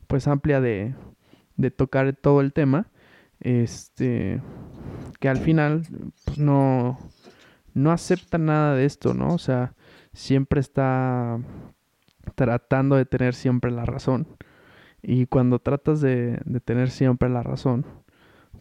[0.07, 0.95] pues amplia de,
[1.57, 2.87] de, tocar todo el tema
[3.41, 4.41] este
[5.21, 5.83] que al final
[6.25, 6.99] pues no
[7.75, 9.75] no acepta nada de esto no o sea
[10.15, 11.39] siempre está
[12.35, 14.27] tratando de tener siempre la razón
[15.09, 17.87] y cuando tratas de, tener siempre la razón,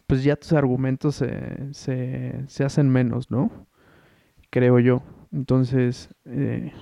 [0.06, 3.50] pues ya tus argumentos se, hacen menos, ¿no?
[4.50, 5.02] Creo yo.
[5.32, 6.72] Entonces, eh,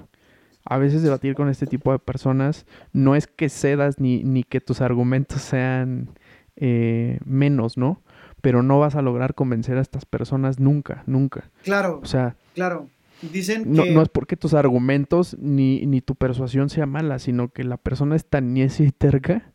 [0.67, 4.61] a veces debatir con este tipo de personas no es que cedas ni, ni que
[4.61, 6.11] tus argumentos sean
[6.57, 8.03] eh, menos, ¿no?
[8.43, 11.51] Pero no vas a lograr convencer a estas personas nunca, nunca.
[11.63, 12.01] Claro.
[12.03, 12.91] O sea, claro.
[13.33, 13.91] Dicen que...
[13.91, 18.17] no, es porque tus argumentos ni, ni tu persuasión sea mala, sino que la persona
[18.17, 19.53] es tan niecia y terca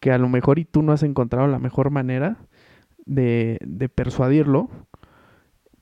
[0.00, 2.36] que a lo mejor y tú no has encontrado la mejor manera
[3.06, 4.68] de, de persuadirlo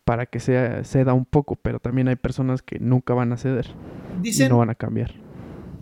[0.04, 3.68] para que sea, ceda un poco, pero también hay personas que nunca van a ceder
[4.22, 5.14] y no van a cambiar.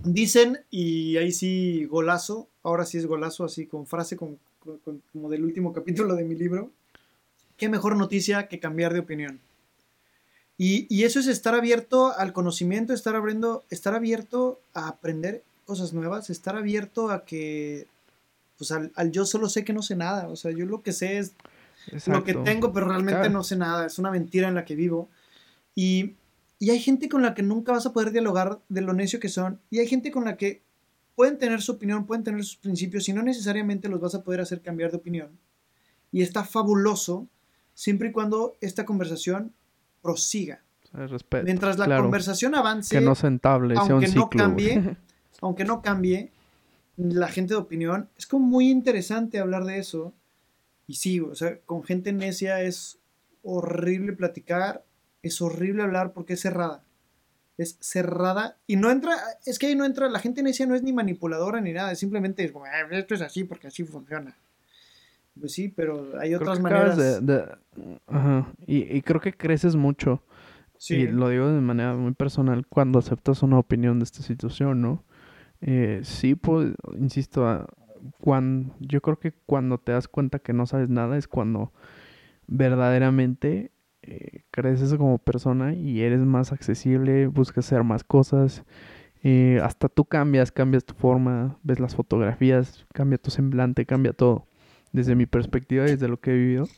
[0.04, 4.38] Dicen, y ahí sí golazo, ahora sí es golazo, así con frase como
[5.30, 6.70] del último capítulo de mi libro,
[7.56, 9.40] qué mejor noticia que cambiar de opinión.
[10.60, 15.92] Y, y, eso es estar abierto al conocimiento, estar, abriendo, estar abierto a aprender cosas
[15.92, 17.86] nuevas, estar abierto a que
[18.58, 21.18] pues al, yo solo sé que no sé nada, o sea, yo lo que sé
[21.18, 21.34] es
[22.06, 25.08] lo que tengo, pero realmente no sé nada, es una mentira en la que vivo.
[25.76, 26.16] Y,
[26.58, 29.28] y hay gente con la que nunca vas a poder dialogar de lo necio que
[29.28, 30.60] son, y hay gente con la que
[31.14, 34.40] pueden tener su opinión, pueden tener sus principios, y no necesariamente los vas a poder
[34.40, 35.30] hacer cambiar de opinión.
[36.10, 37.28] Y está fabuloso
[37.74, 39.52] siempre y cuando esta conversación
[40.08, 40.62] prosiga.
[41.44, 44.96] Mientras la conversación avance, que no sentable, aunque no cambie,
[45.42, 46.30] aunque no cambie,
[46.96, 50.14] la gente de opinión, es como muy interesante hablar de eso.
[50.86, 52.98] Y sí, o sea, con gente necia es
[53.42, 54.82] horrible platicar,
[55.22, 56.82] es horrible hablar porque es cerrada.
[57.58, 60.82] Es cerrada y no entra, es que ahí no entra, la gente necia no es
[60.82, 64.34] ni manipuladora ni nada, simplemente es como, "Ah, esto es así porque así funciona.
[65.40, 66.96] Pues sí, pero hay otras maneras.
[66.96, 67.44] de- de-
[68.06, 68.52] Ajá.
[68.66, 70.22] Y, y creo que creces mucho.
[70.76, 70.94] Sí.
[70.96, 75.04] Y lo digo de manera muy personal cuando aceptas una opinión de esta situación, ¿no?
[75.60, 77.66] Eh, sí, pues, insisto,
[78.20, 81.72] cuando, yo creo que cuando te das cuenta que no sabes nada es cuando
[82.46, 83.70] verdaderamente
[84.02, 88.64] eh, creces como persona y eres más accesible, buscas hacer más cosas,
[89.22, 94.46] eh, hasta tú cambias, cambias tu forma, ves las fotografías, cambia tu semblante, cambia todo.
[94.92, 96.68] Desde mi perspectiva, desde lo que he vivido,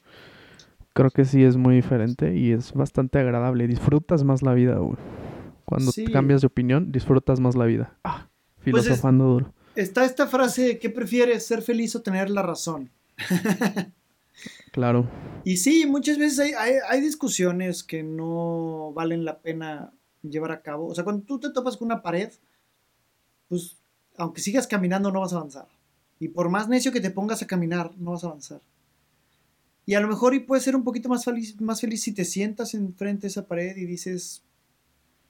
[0.93, 3.67] creo que sí es muy diferente y es bastante agradable.
[3.67, 4.97] Disfrutas más la vida, güey.
[5.65, 6.05] Cuando Sí.
[6.05, 7.97] cambias de opinión, disfrutas más la vida.
[8.05, 8.29] Ah,
[8.65, 9.55] Pues es- filosofando duro.
[9.77, 12.91] Está esta frase, ¿qué prefieres, ser feliz o tener la razón?
[14.73, 15.07] Claro.
[15.45, 19.93] Y sí, muchas veces hay, hay, hay discusiones que no valen la pena
[20.23, 20.87] llevar a cabo.
[20.87, 22.31] O sea, cuando tú te topas con una pared,
[23.49, 23.77] pues
[24.17, 25.67] aunque sigas caminando no vas a avanzar.
[26.21, 28.61] Y por más necio que te pongas a caminar, no vas a avanzar.
[29.87, 32.25] Y a lo mejor y puedes ser un poquito más feliz, más feliz si te
[32.25, 34.43] sientas enfrente de esa pared y dices,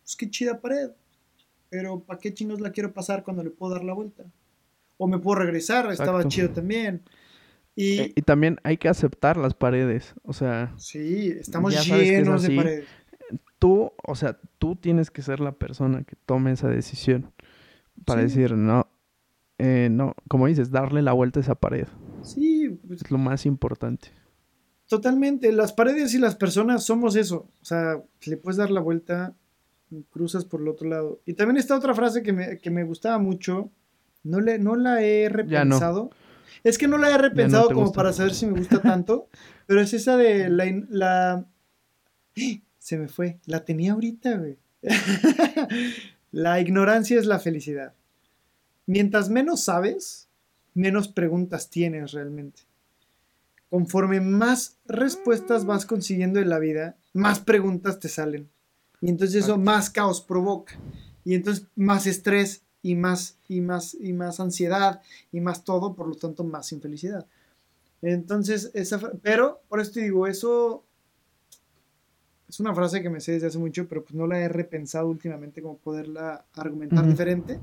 [0.02, 0.90] pues qué chida pared.
[1.70, 4.24] Pero ¿para qué chingos la quiero pasar cuando le puedo dar la vuelta?
[4.98, 6.28] O me puedo regresar, estaba Exacto.
[6.28, 7.02] chido también.
[7.76, 10.14] Y Eh, Y también hay que aceptar las paredes.
[10.24, 12.88] O sea, sí, estamos que es llenos de paredes.
[13.60, 17.32] tú, o sea, tú tienes que ser la persona que tome esa decisión
[18.04, 18.26] para Sí.
[18.28, 18.88] decir, no,
[19.60, 21.86] eh, no, como dices, darle la vuelta a esa pared.
[22.22, 24.08] Sí, pues, Es lo más importante.
[24.88, 25.52] totalmente.
[25.52, 27.46] Las paredes y las personas somos eso.
[27.60, 29.34] O sea, le puedes dar la vuelta,
[30.10, 31.20] cruzas por el otro lado.
[31.26, 33.70] Y también está otra frase que me, que me gustaba mucho.
[34.22, 35.36] No, le, no la he no.
[35.36, 36.10] repensado.
[36.64, 37.96] Es que no la he repensado como gusta.
[37.96, 39.28] para saber si me gusta tanto.
[39.66, 41.46] pero es esa de la, la...
[42.78, 43.38] Se me fue.
[43.44, 44.58] La tenía ahorita, güey.
[46.30, 47.92] la ignorancia es la felicidad.
[48.90, 50.26] Mientras menos sabes,
[50.74, 52.62] menos preguntas tienes realmente.
[53.68, 58.50] Conforme más respuestas vas consiguiendo en la vida, más preguntas te salen.
[59.00, 60.76] Y entonces eso más caos provoca.
[61.24, 65.00] Y entonces más estrés y más y más y más ansiedad
[65.30, 67.28] y más todo, por lo tanto más infelicidad.
[68.02, 70.82] Entonces, esa pero por eso te digo, eso
[72.48, 75.06] es una frase que me sé desde hace mucho, pero pues no la he repensado
[75.06, 77.60] últimamente como poderla argumentar diferente.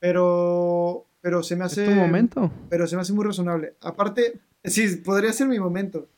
[0.00, 2.50] Pero pero se me hace Es tu momento.
[2.70, 3.74] pero se me hace muy razonable.
[3.80, 6.08] Aparte, sí, podría ser mi momento,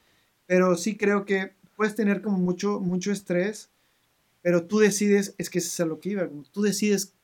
[0.46, 3.70] pero sí creo que puedes tener como mucho, mucho estrés,
[4.42, 7.14] pero tú decides, es que es a lo que iba, como tú decides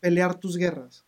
[0.00, 1.04] pelear tus guerras.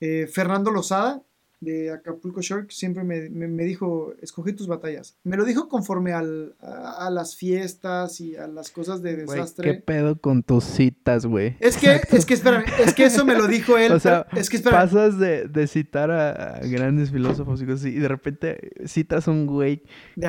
[0.00, 1.22] Eh, Fernando Lozada,
[1.60, 5.18] de Acapulco Shore, siempre me, me- me dijo, escogí tus batallas.
[5.24, 9.70] Me lo dijo conforme al- a, a las fiestas y a las cosas de desastre.
[9.74, 11.56] ¿Qué pedo con tus citas, güey?
[11.60, 13.92] Es que, es que, espérame, es que eso me lo dijo él.
[14.00, 17.80] O sea, es que, espérame, Pasas de, de citar a, a grandes filósofos y cosas
[17.82, 19.82] así, y de repente citas a un güey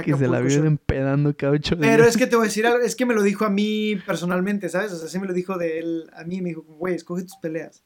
[0.04, 1.88] que se la vive empedando cada ocho días.
[1.96, 3.96] Pero es que te voy a decir algo, es que me lo dijo a mí
[4.06, 4.91] personalmente, ¿sabes?
[4.91, 7.38] O sea, sí me lo dijo de él a mí, me dijo, güey, escoge tus
[7.38, 7.84] peleas.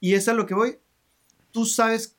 [0.00, 0.78] Y es a lo que voy.
[1.50, 2.16] Tú sabes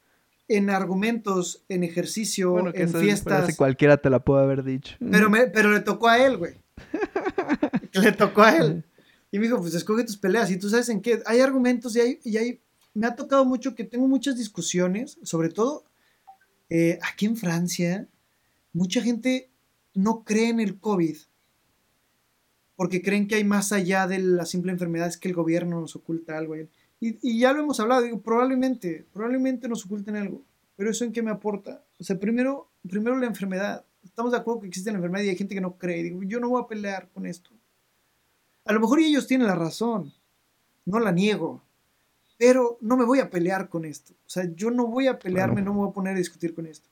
[0.55, 3.39] en argumentos, en ejercicio, Bueno, que en fiestas.
[3.39, 4.95] frase cualquiera te la puede haber dicho.
[5.11, 6.53] Pero, me- pero le tocó a él, güey.
[7.93, 8.83] le tocó a él.
[9.31, 10.51] Y me dijo, pues escoge tus peleas.
[10.51, 11.21] Y tú sabes en qué.
[11.25, 12.61] Hay argumentos y hay, y hay.
[12.93, 15.85] Me ha tocado mucho que tengo muchas discusiones, sobre todo
[16.69, 18.07] eh, aquí en Francia.
[18.73, 19.49] Mucha gente
[19.93, 21.17] no cree en el COVID
[22.75, 25.95] porque creen que hay más allá de la simple enfermedad, es que el gobierno nos
[25.95, 26.55] oculta algo.
[26.57, 26.67] Y,
[27.01, 30.43] y ya lo hemos hablado, digo, probablemente, probablemente nos oculten algo,
[30.75, 31.83] pero eso en qué me aporta.
[31.99, 33.85] O sea, primero, primero la enfermedad.
[34.03, 36.03] Estamos de acuerdo que existe la enfermedad y hay gente que no cree.
[36.03, 37.51] Digo, yo no voy a pelear con esto.
[38.65, 40.13] A lo mejor ellos tienen la razón,
[40.85, 41.63] no la niego,
[42.37, 44.13] pero no me voy a pelear con esto.
[44.13, 46.65] O sea, yo no voy a pelearme, no me voy a poner a discutir con
[46.65, 46.89] esto.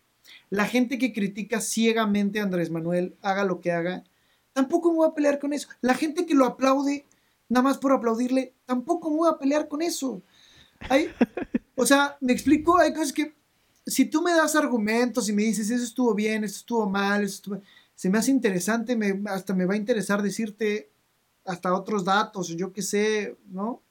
[0.49, 4.03] La gente que critica ciegamente a Andrés Manuel, haga lo que haga,
[4.53, 5.67] tampoco me voy a pelear con eso.
[5.81, 7.05] La gente que lo aplaude,
[7.49, 10.21] nada más por aplaudirle, tampoco me voy a pelear con eso.
[10.89, 11.09] Hay,
[11.75, 13.33] o sea, me explico, hay cosas que
[13.85, 17.35] si tú me das argumentos y me dices eso estuvo bien, eso estuvo mal, eso
[17.35, 17.61] estuvo-
[17.95, 20.89] se me hace interesante, me, hasta me va a interesar decirte
[21.43, 23.81] hasta otros datos, yo qué sé, ¿no?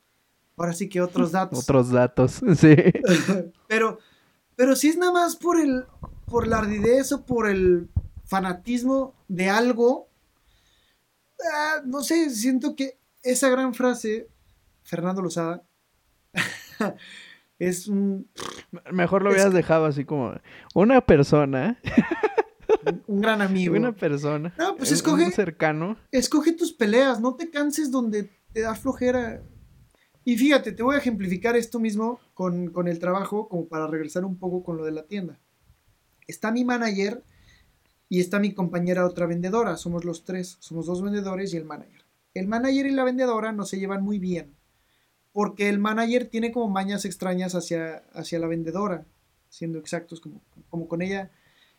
[0.57, 1.59] Ahora sí que otros datos.
[1.65, 2.75] Otros datos, sí.
[3.69, 3.99] pero,
[4.57, 5.85] pero si es nada más por el,
[6.27, 7.89] por la ardidez o por el
[8.25, 10.09] fanatismo de algo,
[11.53, 12.99] ah, no sé, siento que
[13.31, 14.29] esa gran frase,
[14.83, 15.63] Fernando Lozada,
[17.59, 18.29] es un...
[18.93, 20.35] Mejor lo hubieras dejado así como
[20.75, 21.81] una persona
[23.07, 23.75] un gran amigo.
[23.77, 24.55] Una persona.
[24.59, 25.97] No, pues un- escoge- un cercano.
[26.13, 29.43] Escoge tus peleas, no te canses donde te da flojera.
[30.25, 34.25] Y fíjate, te voy a ejemplificar esto mismo con, con el trabajo, como para regresar
[34.25, 35.39] un poco con lo de la tienda.
[36.27, 37.25] Está mi manager
[38.11, 41.98] y está mi compañera otra vendedora, somos los tres, somos dos vendedores y el manager.
[42.35, 44.55] El manager y la vendedora no se llevan muy bien,
[45.33, 49.07] porque el manager tiene como mañas extrañas hacia, hacia la vendedora,
[49.49, 51.31] siendo exactos, como, como con ella,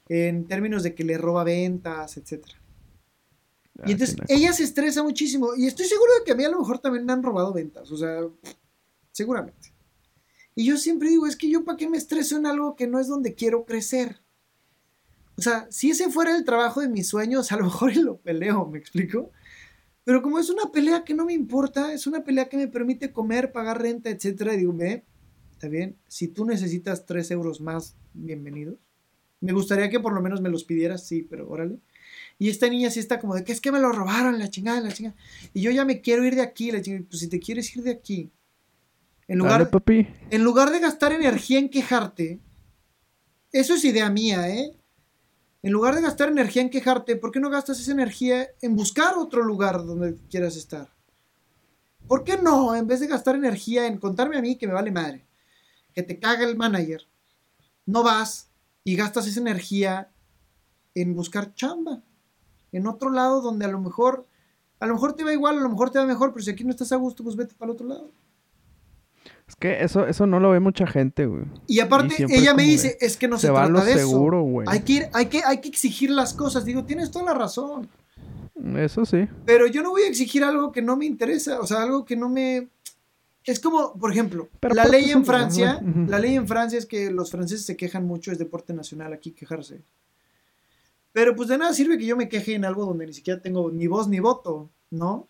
[0.08, 2.56] en términos de que le roba ventas, etcétera.
[3.76, 4.26] Y Ah, entonces sí, no.
[4.28, 5.56] ella se estresa muchísimo.
[5.56, 7.90] Y estoy seguro de que a mí a lo mejor también me han robado ventas.
[7.92, 8.22] O sea,
[9.12, 9.72] seguramente.
[10.56, 13.00] Y yo siempre digo, es que yo para qué me estreso en algo que no
[13.00, 14.20] es donde quiero crecer.
[15.38, 18.18] O sea, si ese fuera el trabajo de mis sueños, a lo mejor y lo
[18.18, 19.32] peleo, ¿me explico?
[20.04, 23.12] Pero como es una pelea que no me importa, es una pelea que me permite
[23.12, 25.04] comer, pagar renta, etcétera, y digo, ve,
[25.52, 28.76] está bien, si tú necesitas tres euros más, bienvenidos.
[29.42, 31.80] Me gustaría que por lo menos me los pidieras, sí, pero órale.
[32.38, 34.82] Y esta niña sí está como de que es que me lo robaron, la chingada,
[34.82, 35.16] la chingada.
[35.54, 37.06] Y yo ya me quiero ir de aquí, la chingada.
[37.08, 38.32] Pues si te quieres ir de aquí,
[39.28, 40.08] en lugar, Dale, papi.
[40.32, 42.40] en lugar de gastar energía en quejarte,
[43.52, 44.76] eso es idea mía, ¿eh?
[45.62, 49.18] En lugar de gastar energía en quejarte, ¿por qué no gastas esa energía en buscar
[49.18, 50.90] otro lugar donde quieras estar?
[52.08, 52.76] ¿Por qué no?
[52.76, 55.28] En vez de gastar energía en contarme a mí que me vale madre,
[55.94, 57.02] que te caga el manager,
[57.86, 58.50] no vas
[58.86, 60.10] y gastas esa energía
[60.96, 62.02] en buscar chamba,
[62.72, 64.26] en otro lado donde a lo mejor,
[64.80, 66.64] a lo mejor te va igual, a lo mejor te va mejor, pero si aquí
[66.64, 68.12] no estás a gusto, pues vete para el otro lado.
[69.50, 71.46] Es que eso, eso no lo ve mucha gente, güey.
[71.66, 73.98] Y aparte, ella me dice, es que no se, se va a trata lo de
[73.98, 74.48] seguro, eso.
[74.48, 74.68] güey.
[74.70, 76.66] Hay que, ir, hay, que, hay que exigir las cosas.
[76.66, 77.90] Digo, tienes toda la razón.
[78.78, 79.28] Eso sí.
[79.46, 81.60] Pero yo no voy a exigir algo que no me interesa.
[81.62, 82.68] O sea, algo que no me...
[83.44, 87.10] Es como, por ejemplo, Pero la ley en Francia, la ley en Francia es que
[87.10, 89.82] los franceses se quejan mucho, es deporte nacional aquí quejarse.
[91.12, 93.72] Pero pues de nada sirve que yo me queje en algo donde ni siquiera tengo
[93.72, 95.28] ni voz ni voto, ¿no?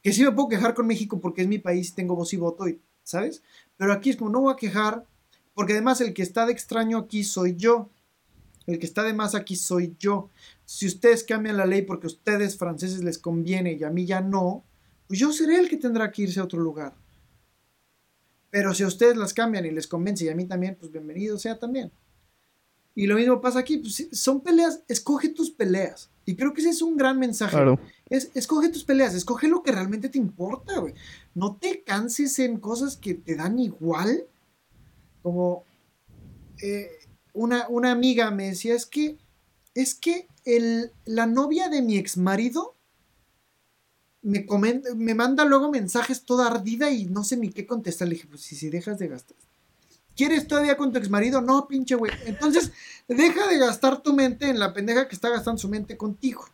[0.00, 2.36] Que sí me puedo quejar con México porque es mi país y tengo voz y
[2.36, 3.42] voto, y, ¿sabes?
[3.78, 5.06] Pero aquí es como no voy a quejar,
[5.54, 7.88] porque además el que está de extraño aquí soy yo.
[8.66, 10.28] El que está de más aquí soy yo.
[10.66, 14.20] Si ustedes cambian la ley porque a ustedes franceses les conviene y a mí ya
[14.20, 14.62] no,
[15.06, 16.94] pues yo seré el que tendrá que irse a otro lugar.
[18.50, 21.38] Pero si a ustedes las cambian y les convence y a mí también, pues bienvenido
[21.38, 21.90] sea también.
[22.94, 26.10] Y lo mismo pasa aquí, pues son peleas, escoge tus peleas.
[26.26, 27.56] Y creo que ese es un gran mensaje.
[27.56, 27.80] Claro.
[28.10, 30.92] Es, escoge tus peleas, escoge lo que realmente te importa, güey.
[31.34, 34.26] No te canses en cosas que te dan igual.
[35.22, 35.64] Como
[36.62, 36.90] eh,
[37.32, 39.18] una, una amiga me decía, es que,
[39.74, 42.74] es que el, la novia de mi ex marido
[44.22, 48.08] me, comenta, me manda luego mensajes toda ardida y no sé ni qué contestar.
[48.08, 49.36] Le dije, pues si, si dejas de gastar.
[50.16, 51.40] ¿Quieres todavía con tu ex marido?
[51.40, 52.10] No, pinche güey.
[52.26, 52.72] Entonces,
[53.08, 56.44] deja de gastar tu mente en la pendeja que está gastando su mente contigo.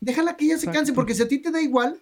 [0.00, 1.98] Déjala que ella se canse, porque si a ti te da igual,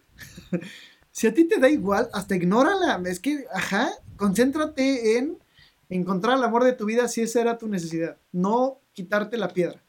[1.13, 3.01] si a ti te da igual, hasta ignórala.
[3.07, 5.39] Es que, ajá, concéntrate en
[5.89, 9.83] encontrar el amor de tu vida si esa era tu necesidad, no quitarte la piedra.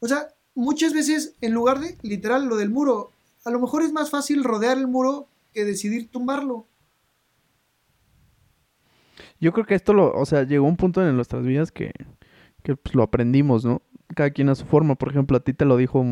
[0.00, 3.12] O sea, muchas veces, en lugar de literal lo del muro,
[3.44, 6.66] a lo mejor es más fácil rodear el muro que decidir tumbarlo.
[9.40, 11.92] Yo creo que esto lo, o sea, llegó un punto en nuestras vidas que,
[12.62, 13.82] que pues, lo aprendimos, ¿no?
[14.14, 14.96] Cada quien a su forma.
[14.96, 16.04] Por ejemplo, a ti te lo dijo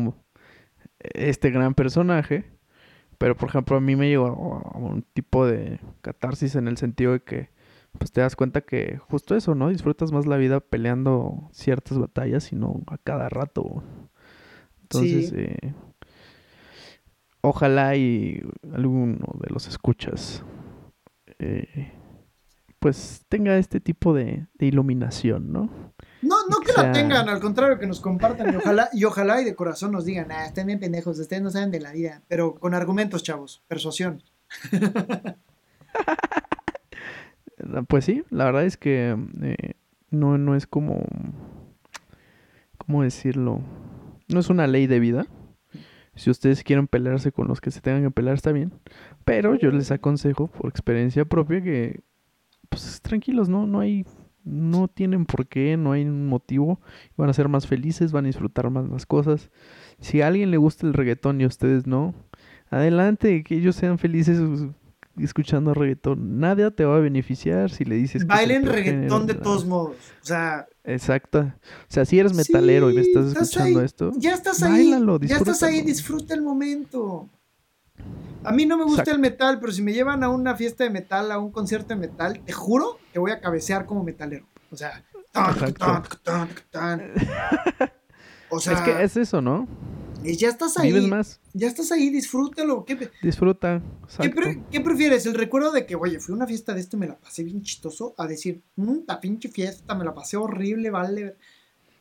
[0.99, 2.58] este gran personaje,
[3.19, 4.25] pero por ejemplo a mí me llegó
[4.73, 7.49] a un tipo de catarsis en el sentido de que
[7.97, 9.69] pues te das cuenta que justo eso, ¿no?
[9.69, 13.83] Disfrutas más la vida peleando ciertas batallas y no a cada rato.
[14.83, 15.35] Entonces, Sí.
[15.37, 15.73] eh,
[17.41, 18.41] ojalá y
[18.73, 20.43] alguno de los escuchas
[21.39, 21.91] eh,
[22.79, 25.69] pues tenga este tipo de, de iluminación, ¿no?
[26.21, 29.45] No, no que la tengan, al contrario, que nos compartan y ojalá, y ojalá y
[29.45, 32.55] de corazón nos digan, ah, están bien pendejos, ustedes no saben de la vida, pero
[32.55, 34.21] con argumentos, chavos, persuasión.
[37.87, 39.73] Pues sí, la verdad es que eh,
[40.11, 41.03] no, no es como,
[42.77, 43.61] ¿cómo decirlo?
[44.27, 45.27] No es una ley de vida.
[46.15, 48.73] Si ustedes quieren pelearse con los que se tengan que pelear, está bien.
[49.25, 52.01] Pero yo les aconsejo, por experiencia propia, que
[52.69, 53.67] pues tranquilos, ¿no?
[53.67, 54.05] No hay,
[54.43, 56.79] no tienen por qué, no hay un motivo.
[57.17, 59.49] Van a ser más felices, van a disfrutar más las cosas.
[59.99, 62.13] Si a alguien le gusta el reggaetón y a ustedes no,
[62.69, 64.39] adelante, que ellos sean felices
[65.17, 66.39] escuchando reggaetón.
[66.39, 69.97] Nadie te va a beneficiar si le dices Bailen reggaetón de todos modos.
[70.21, 71.39] O sea, Exacto.
[71.41, 74.71] O sea, si eres metalero y me estás escuchando ahí, esto, Ya estás ahí.
[74.71, 77.29] báilalo, ya estás ahí, disfruta el momento.
[78.43, 79.15] A mí no me gusta Exacto.
[79.15, 81.95] el metal, pero si me llevan a una fiesta de metal, a un concierto de
[81.97, 84.45] metal, te juro que voy a cabecear como metalero.
[84.71, 87.01] O sea, tan, tan, tan, tan.
[88.49, 89.67] O sea, es que es eso, ¿no?
[90.23, 90.91] Y ya estás ahí.
[90.91, 91.39] Vives más.
[91.53, 92.83] Ya estás ahí, disfrútalo.
[92.85, 93.81] ¿Qué, Disfruta.
[93.81, 94.35] ¿qué, Exacto.
[94.35, 95.25] pre- qué prefieres?
[95.25, 97.43] ¿El recuerdo de que, oye, fui a una fiesta de esto y me la pasé
[97.43, 98.15] bien chistoso?
[98.17, 101.37] A decir, mmm, ta pinche fiesta, me la pasé horrible, vale.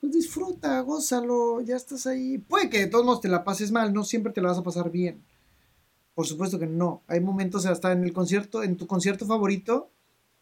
[0.00, 2.38] Pues disfruta, gózalo, ya estás ahí.
[2.38, 4.62] Puede que de todos modos te la pases mal, no siempre te la vas a
[4.62, 5.22] pasar bien.
[6.18, 7.04] Por supuesto que no.
[7.06, 9.92] Hay momentos hasta en el concierto, en tu concierto favorito,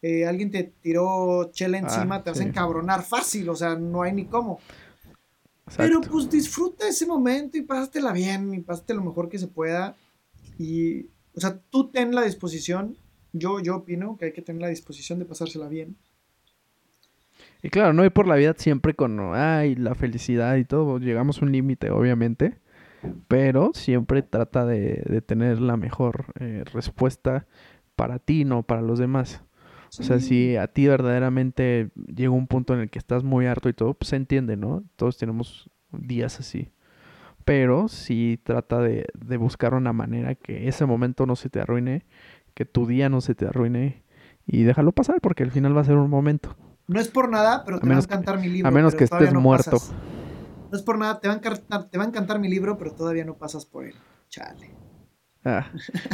[0.01, 2.49] eh, alguien te tiró chela encima, Ah, te vas a sí.
[2.49, 4.59] encabronar fácil, o sea, no hay ni cómo.
[5.77, 9.95] Pero pues disfruta ese momento y pásatela bien y pásate lo mejor que se pueda.
[10.57, 11.01] Y,
[11.35, 12.97] o sea, tú ten la disposición,
[13.31, 15.95] yo, yo opino que hay que tener la disposición de pasársela bien.
[17.61, 20.97] Y claro, no ir por la vida siempre con, ay, la felicidad y todo.
[20.97, 22.57] Llegamos a un límite, obviamente.
[23.27, 27.45] Pero siempre trata de, de tener la mejor eh, respuesta
[27.95, 29.43] para ti, no para los demás.
[29.99, 33.69] O sea, si a ti verdaderamente llega un punto en el que estás muy harto
[33.69, 34.83] y todo, pues se entiende, ¿no?
[34.97, 36.71] Todos tenemos días así.
[37.45, 42.05] Pero sí trata de, de buscar una manera que ese momento no se te arruine,
[42.53, 44.03] que tu día no se te arruine
[44.45, 46.55] y déjalo pasar porque al final va a ser un momento.
[46.87, 48.67] No es por nada, pero te menos va a encantar mi libro.
[48.67, 49.71] a menos que estés no muerto.
[49.71, 49.93] pasas.
[50.77, 52.91] No es por nada, te va, a encantar, te va a encantar mi libro, pero
[52.91, 53.95] todavía no pasas por él.
[54.29, 54.69] Chale.
[55.43, 55.71] Ah,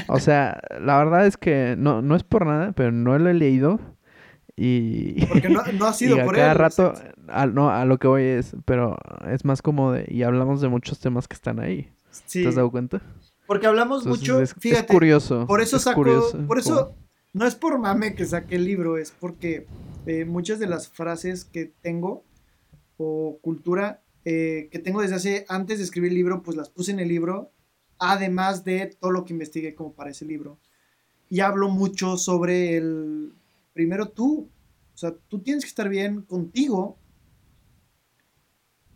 [0.08, 3.34] o sea, la verdad es que no, no es por nada, pero no lo he
[3.34, 3.82] leído
[4.56, 6.58] y, Porque no, no ha y sido a por cada él.
[6.58, 6.94] rato,
[7.28, 8.96] a, no, a lo que voy es, pero
[9.30, 11.92] es más como de, y hablamos de muchos temas que están ahí.
[12.10, 13.02] Sí, ¿Te has dado cuenta?
[13.46, 15.46] porque hablamos Entonces, mucho, es, es fíjate, curioso.
[15.46, 16.96] Por eso es saco, curioso, por eso
[17.34, 19.68] no es por mame que saqué el libro, es porque
[20.06, 22.24] eh, muchas de las frases que tengo
[22.96, 26.92] o cultura eh, que tengo desde hace antes de escribir el libro, pues las puse
[26.92, 27.52] en el libro,
[28.00, 30.60] además de todo lo que investigué como para ese libro.
[31.30, 33.34] Y hablo mucho sobre el,
[33.74, 34.50] primero tú,
[34.94, 36.98] o sea, tú tienes que estar bien contigo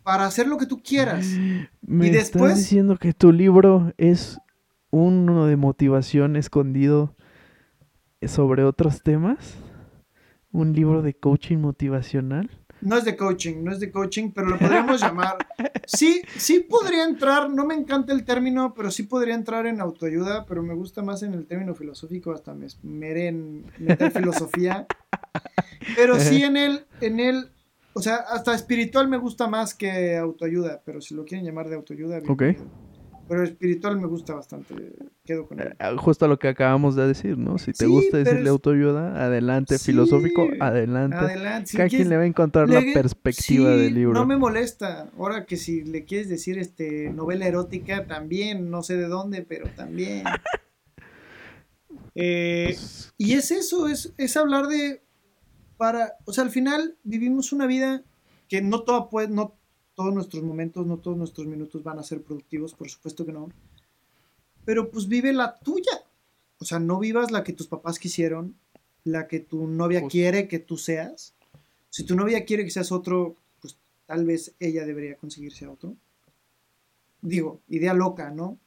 [0.03, 1.25] para hacer lo que tú quieras.
[1.81, 4.39] ¿Me y después- estás diciendo que tu libro es
[4.91, 7.15] uno de motivación escondido
[8.25, 9.55] sobre otros temas?
[10.51, 12.49] ¿Un libro de coaching motivacional?
[12.81, 15.37] No es de coaching, no es de coaching, pero lo podríamos llamar.
[15.85, 20.45] Sí, sí podría entrar, no me encanta el término, pero sí podría entrar en autoayuda,
[20.45, 24.85] pero me gusta más en el término filosófico, hasta me esmeré en meter filosofía.
[25.95, 27.51] Pero sí en el, en el,
[27.93, 31.75] o sea, hasta espiritual me gusta más que autoayuda, pero si lo quieren llamar de
[31.75, 32.31] autoayuda, bien.
[32.31, 32.43] Ok.
[33.27, 34.73] Pero espiritual me gusta bastante,
[35.25, 35.75] quedo con él.
[35.79, 37.57] Eh, Justo lo que acabamos de decir, ¿no?
[37.57, 39.77] Si te Sí, gusta decirle es- autoayuda, adelante.
[39.77, 41.17] Sí, Filosófico, adelante.
[41.17, 41.67] Adelante.
[41.71, 44.13] si Cada quieres- quien le va a encontrar la perspectiva sí, del libro.
[44.13, 45.09] No me molesta.
[45.17, 49.67] Ahora que si le quieres decir este novela erótica, también, no sé de dónde, pero
[49.75, 50.23] también.
[52.19, 55.03] Eh, Pues, y es eso, es, es hablar de.
[55.77, 56.13] Para.
[56.25, 58.03] O sea, al final vivimos una vida
[58.49, 59.56] que no toda puede, no
[59.97, 63.49] todos nuestros momentos, no todos nuestros minutos van a ser productivos, por supuesto que no.
[64.63, 66.03] Pero pues vive la tuya.
[66.59, 68.55] O sea, no vivas la que tus papás quisieron,
[69.03, 70.11] la que tu novia Justo.
[70.11, 71.33] quiere que tú seas.
[71.89, 73.75] Si tu novia quiere que seas otro, pues
[74.05, 75.95] tal vez ella debería conseguirse a otro.
[77.23, 78.59] Digo, idea loca, ¿no?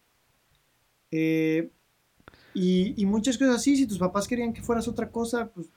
[1.12, 1.70] Eh,
[2.54, 5.68] y, y muchas cosas así, si tus papás querían que fueras otra cosa, pues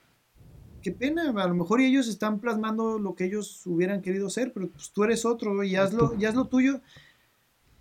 [0.83, 4.67] qué pena, a lo mejor ellos están plasmando lo que ellos hubieran querido ser, pero
[4.69, 6.81] pues tú eres otro y hazlo, y haz lo tuyo.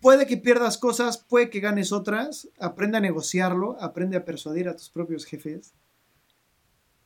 [0.00, 4.74] Puede que pierdas cosas, puede que ganes otras, aprende a negociarlo, aprende a persuadir a
[4.76, 5.74] tus propios jefes.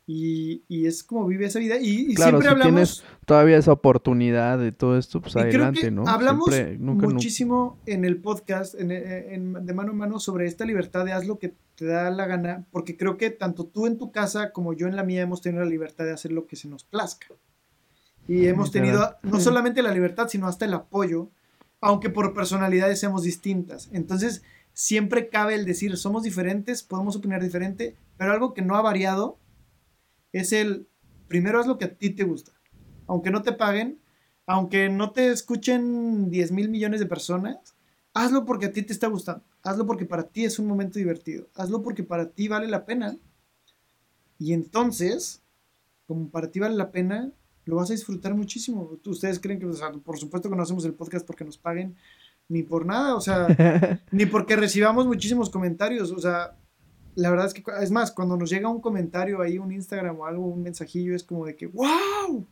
[0.08, 1.76] Y, y es como vive esa vida.
[1.80, 5.38] Y, y Claro, siempre si hablamos, tienes todavía esa oportunidad de todo esto, pues y
[5.38, 6.06] creo adelante, que ¿no?
[6.06, 10.46] hablamos Siempre, nunca, nu- muchísimo en el podcast, en- en- de mano a mano, sobre
[10.46, 13.86] esta libertad de haz lo que te da la gana, porque creo que tanto tú
[13.86, 16.46] en tu casa como yo en la mía hemos tenido la libertad de hacer lo
[16.46, 17.26] que se nos plazca.
[18.26, 21.30] Y hemos tenido no solamente la libertad, sino hasta el apoyo,
[21.80, 23.88] aunque por personalidades seamos distintas.
[23.92, 28.82] Entonces, siempre cabe el decir, somos diferentes, podemos opinar diferente, pero algo que no ha
[28.82, 29.38] variado
[30.32, 30.88] es el,
[31.28, 32.52] primero haz lo que a ti te gusta.
[33.06, 34.00] Aunque no te paguen,
[34.46, 37.76] aunque no te escuchen 10 mil millones de personas,
[38.14, 39.44] hazlo porque a ti te está gustando.
[39.66, 41.48] Hazlo porque para ti es un momento divertido.
[41.56, 43.16] Hazlo porque para ti vale la pena.
[44.38, 45.42] Y entonces,
[46.06, 47.32] como para ti vale la pena,
[47.64, 48.88] lo vas a disfrutar muchísimo.
[49.04, 51.96] Ustedes creen que, o sea, por supuesto que no hacemos el podcast porque nos paguen,
[52.48, 53.48] ni por nada, o sea,
[54.12, 56.12] ni porque recibamos muchísimos comentarios.
[56.12, 56.56] O sea,
[57.16, 60.26] la verdad es que, es más, cuando nos llega un comentario ahí, un Instagram o
[60.26, 62.46] algo, un mensajillo, es como de que, ¡wow!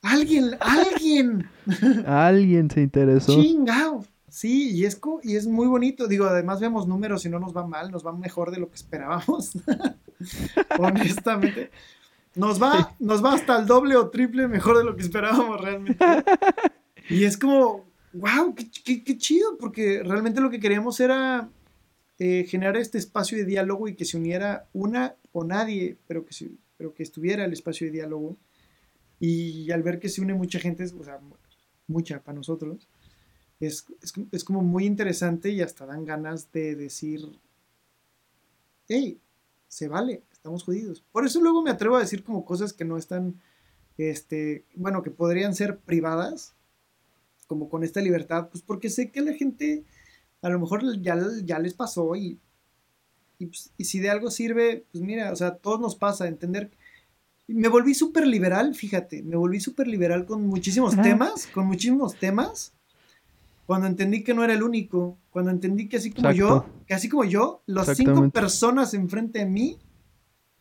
[0.00, 1.46] Alguien, alguien,
[2.06, 3.34] Alguien se interesó.
[3.34, 4.06] chingao.
[4.30, 6.06] Sí, y es, y es muy bonito.
[6.06, 8.76] Digo, además vemos números y no nos va mal, nos va mejor de lo que
[8.76, 9.52] esperábamos.
[10.78, 11.70] Honestamente.
[12.36, 16.04] Nos va, nos va hasta el doble o triple mejor de lo que esperábamos realmente.
[17.08, 21.50] Y es como, wow, qué, chido, porque realmente lo que queríamos era
[22.20, 26.52] eh, generar este espacio de diálogo y que se uniera una o nadie, pero que,
[26.76, 28.36] pero que estuviera el espacio de diálogo.
[29.18, 31.18] Y al ver que se une mucha gente, o sea,
[31.88, 32.88] mucha para nosotros,
[33.60, 33.86] es,
[34.32, 37.38] es, como muy interesante y hasta dan ganas de decir,
[38.88, 39.20] hey,
[39.68, 41.04] se vale, estamos jodidos.
[41.12, 43.40] Por eso luego me atrevo a decir como cosas que no están,
[43.98, 46.54] este, bueno, que podrían ser privadas,
[47.46, 49.84] como con esta libertad, pues porque sé que la gente
[50.40, 52.38] a lo mejor ya, ya les pasó y,
[53.38, 56.70] y, pues, y si de algo sirve, pues mira, o sea, todos nos pasa, entender
[57.52, 62.72] me volví súper liberal, fíjate, me volví súper liberal con muchísimos temas, con muchísimos temas,
[63.70, 67.08] cuando entendí que no era el único, cuando entendí que así como yo, que así
[67.08, 69.78] como yo, las cinco personas enfrente de mí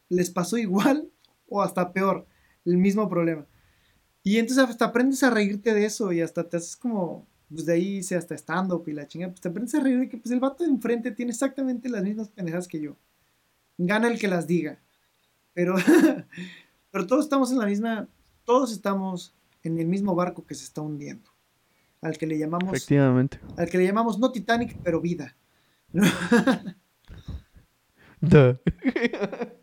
[0.10, 1.10] les pasó igual
[1.47, 2.28] o hasta peor,
[2.66, 3.47] el mismo problema.
[4.22, 7.74] Y entonces hasta aprendes a reírte de eso y hasta te haces como, pues de
[7.74, 10.30] ahí hice hasta stand-up y la chingada, pues te aprendes a reír de que pues
[10.30, 12.95] el vato de enfrente tiene exactamente las mismas pendejas que yo.
[13.80, 14.78] Gana el que las diga.
[15.55, 15.78] Pero,
[16.91, 18.07] pero todos estamos en la misma,
[18.45, 19.34] todos estamos
[19.64, 21.32] en el mismo barco que se está hundiendo
[22.01, 22.69] al que le llamamos.
[22.73, 23.39] Efectivamente.
[23.57, 25.35] Al que le llamamos no Titanic, pero vida.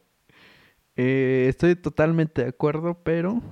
[0.98, 3.42] Eh, estoy totalmente de acuerdo, pero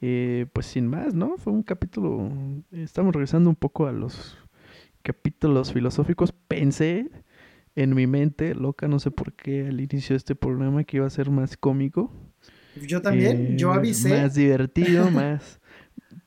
[0.00, 1.36] eh, pues sin más, ¿no?
[1.38, 2.32] Fue un capítulo.
[2.72, 4.36] Estamos regresando un poco a los
[5.02, 6.32] capítulos filosóficos.
[6.32, 7.08] Pensé
[7.76, 11.06] en mi mente, loca, no sé por qué, al inicio de este programa que iba
[11.06, 12.12] a ser más cómico.
[12.88, 14.22] Yo también, yo eh, avisé.
[14.22, 15.60] Más divertido, más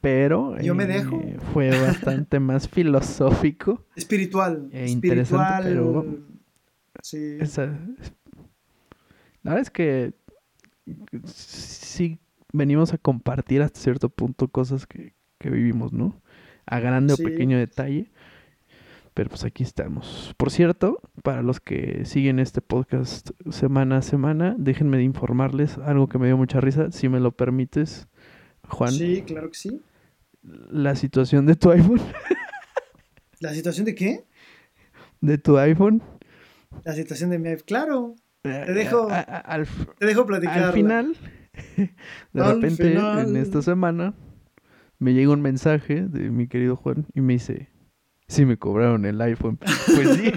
[0.07, 1.19] pero yo me dejo.
[1.19, 3.83] Eh, fue bastante más filosófico.
[3.95, 4.69] Espiritual.
[4.71, 6.05] E interesante, pero
[7.01, 7.37] sí.
[9.43, 10.13] la verdad es que
[11.25, 12.19] sí
[12.53, 16.21] venimos a compartir hasta cierto punto cosas que, vivimos, ¿no?
[16.65, 18.09] A grande o pequeño detalle.
[19.13, 20.33] Pero pues aquí estamos.
[20.37, 26.07] Por cierto, para los que siguen este podcast semana a semana, déjenme de informarles algo
[26.07, 28.07] que me dio mucha risa, si me lo permites.
[28.69, 28.91] Juan.
[28.91, 29.81] Sí, claro que sí.
[30.47, 32.01] La situación de tu iPhone.
[33.39, 34.25] ¿La situación de qué?
[35.21, 36.01] De tu iPhone.
[36.83, 37.65] La situación de mi iPhone.
[37.67, 38.15] Claro.
[38.43, 39.67] Eh, te dejo, al,
[39.97, 40.63] te dejo platicar.
[40.63, 41.17] Al final,
[41.75, 44.13] de repente, en esta semana,
[44.99, 47.69] me llega un mensaje de mi querido Juan y me dice,
[48.27, 49.59] sí me cobraron el iPhone.
[49.95, 50.33] Pues sí.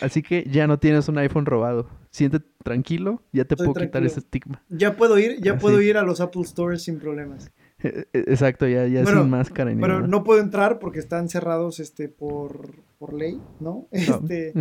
[0.00, 1.88] Así que ya no tienes un iPhone robado.
[2.10, 4.62] Siéntete tranquilo, ya te puedo quitar ese estigma.
[4.68, 7.50] Ya puedo ir, ya puedo ir a los Apple Stores sin problemas.
[8.12, 9.72] E, exacto, ya, ya sin máscara.
[9.72, 13.86] Ni pero no puedo entrar porque están cerrados este, por, por ley, ¿no?
[13.92, 14.52] Este,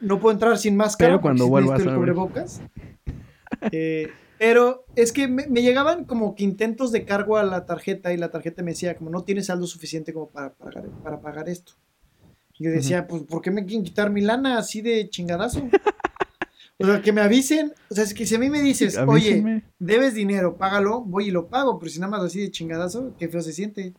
[0.00, 1.12] no puedo entrar sin máscara.
[1.12, 2.60] Pero cuando vuelvas a cubrebocas.
[3.70, 4.08] eh,
[4.38, 8.30] pero es que me, llegaban como que intentos de cargo a la tarjeta y la
[8.30, 11.74] tarjeta me decía como no tienes saldo suficiente como para para pagar esto.
[12.58, 15.60] Y yo decía, pues, ¿por qué me quieren quitar mi lana así de chingadazo?
[16.78, 17.72] o sea, que me avisen.
[17.90, 21.30] O sea, es que si a mí me dices, oye, debes dinero, págalo, voy y
[21.30, 23.94] lo pago, pero si nada más así de chingadazo, qué feo se siente.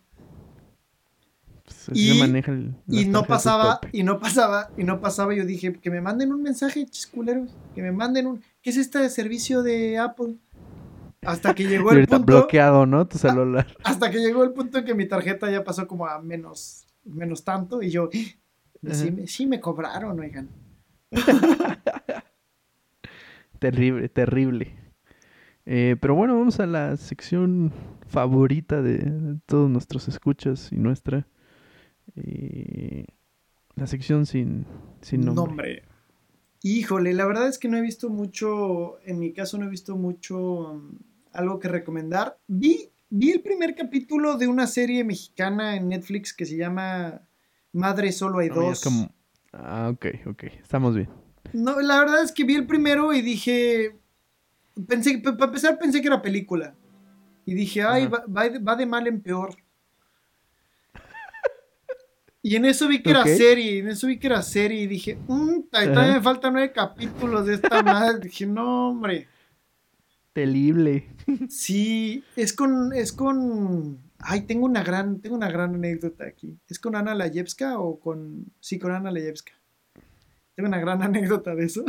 [1.66, 5.34] Pues y, maneja el, y no pasaba, y no pasaba, y no pasaba.
[5.34, 8.44] Yo dije, que me manden un mensaje, chisculeros, que me manden un.
[8.62, 10.36] ¿Qué es este servicio de Apple?
[11.26, 12.26] Hasta que llegó el punto.
[12.26, 13.08] bloqueado, ¿no?
[13.08, 13.68] Tu celular.
[13.84, 17.44] Hasta que llegó el punto en que mi tarjeta ya pasó como a menos, menos
[17.44, 17.82] tanto.
[17.82, 18.10] Y yo,
[19.26, 20.50] Sí, me cobraron, oigan.
[23.60, 24.76] terrible, terrible.
[25.66, 27.74] Eh, pero bueno, vamos a la sección
[28.08, 31.28] favorita de, todos nuestros escuchas y nuestra.
[32.16, 33.06] Eh,
[33.76, 34.66] la sección sin,
[35.02, 35.46] sin nombre.
[35.46, 35.84] nombre.
[36.64, 39.96] Híjole, la verdad es que no he visto mucho, en mi caso no he visto
[39.96, 40.98] mucho um,
[41.34, 42.38] algo que recomendar.
[42.48, 47.22] Vi, vi el primer capítulo de una serie mexicana en Netflix que se llama
[47.74, 48.84] Madre solo hay dos.
[49.54, 50.44] Ah, ok, ok.
[50.62, 51.27] Estamos bien.
[51.54, 53.96] No, la verdad es que vi el primero y dije.
[54.88, 56.76] Pensé, para empezar, pensé que era película.
[57.46, 59.56] Y dije, ay, va, de mal en peor.
[62.44, 65.18] Y en eso vi que era serie, en eso vi que era serie y dije,
[65.28, 68.20] mmm, todavía me faltan nueve capítulos de esta madre.
[68.20, 69.28] dije, no, hombre.
[70.32, 71.08] Terrible.
[71.50, 76.58] Sí, es con, es con, Ay, tengo una gran, tengo una gran anécdota aquí.
[76.68, 78.52] ¿Es con Ana Layevska o con...
[78.60, 79.54] Sí, con Ana Layevska.
[80.58, 81.86] Tengo una gran anécdota de eso.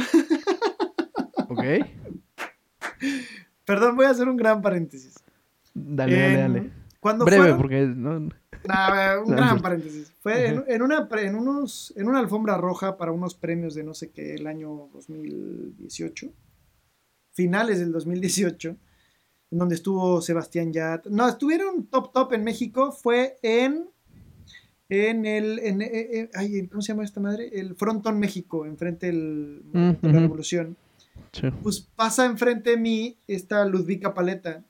[1.49, 1.64] Ok.
[3.64, 5.14] Perdón, voy a hacer un gran paréntesis.
[5.73, 6.71] Dale, dale, dale.
[7.01, 8.11] ¿Cuándo Breve, porque no...
[8.19, 8.31] un
[9.27, 10.12] gran paréntesis.
[10.21, 14.11] Fue en, una, en, unos, en una alfombra roja para unos premios de no sé
[14.11, 16.31] qué, el año 2018.
[17.33, 18.77] Finales del 2018
[19.51, 21.07] en donde estuvo Sebastián Yat.
[21.07, 23.89] No, estuvieron top top en México, fue en
[24.89, 27.51] en el, en, eh, eh, ay, ¿cómo se llama esta madre?
[27.53, 30.20] El Frontón México, enfrente del Mm, a la.
[30.20, 30.76] Revolución.
[31.32, 31.49] Sí.
[31.62, 34.64] Pues pasa enfrente de mí esta Ludvika Paleta.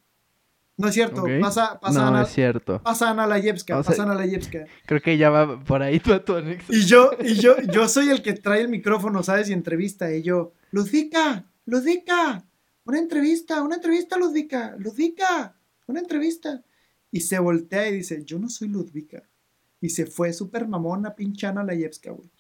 [0.77, 2.81] No es cierto, pasa, pasa, no, Ana, es cierto.
[2.85, 4.64] pasa Ana Layevska, O sea- pasa Ana Layevska.
[4.87, 6.35] Creo que ya va por ahí tu, tu.
[6.69, 9.51] Y yo, y yo, yo soy el que trae el micrófono, ¿sabes?
[9.51, 10.14] Y entrevista.
[10.14, 12.45] Y yo, Ludvika, Ludvika,
[12.85, 15.57] una entrevista, una entrevista, Ludvika, Ludvika,
[15.89, 16.62] una entrevista.
[17.11, 19.25] Y se voltea y dice, yo no soy Ludvika.
[19.81, 22.31] Y se fue súper mamona, pinchana Layevska, güey.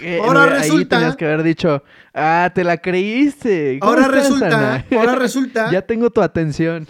[0.00, 1.82] Eh, Ahora güey, Ahí resulta- tenías que haber dicho,
[2.14, 3.78] ah, te la creíste.
[3.80, 4.86] ¿Cómo Ahora estás, resulta, Ana?
[4.96, 6.86] ahora resulta, ya tengo tu atención.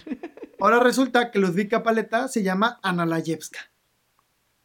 [0.60, 3.58] ahora resulta que Ludvika Paleta se llama Ana Layevska.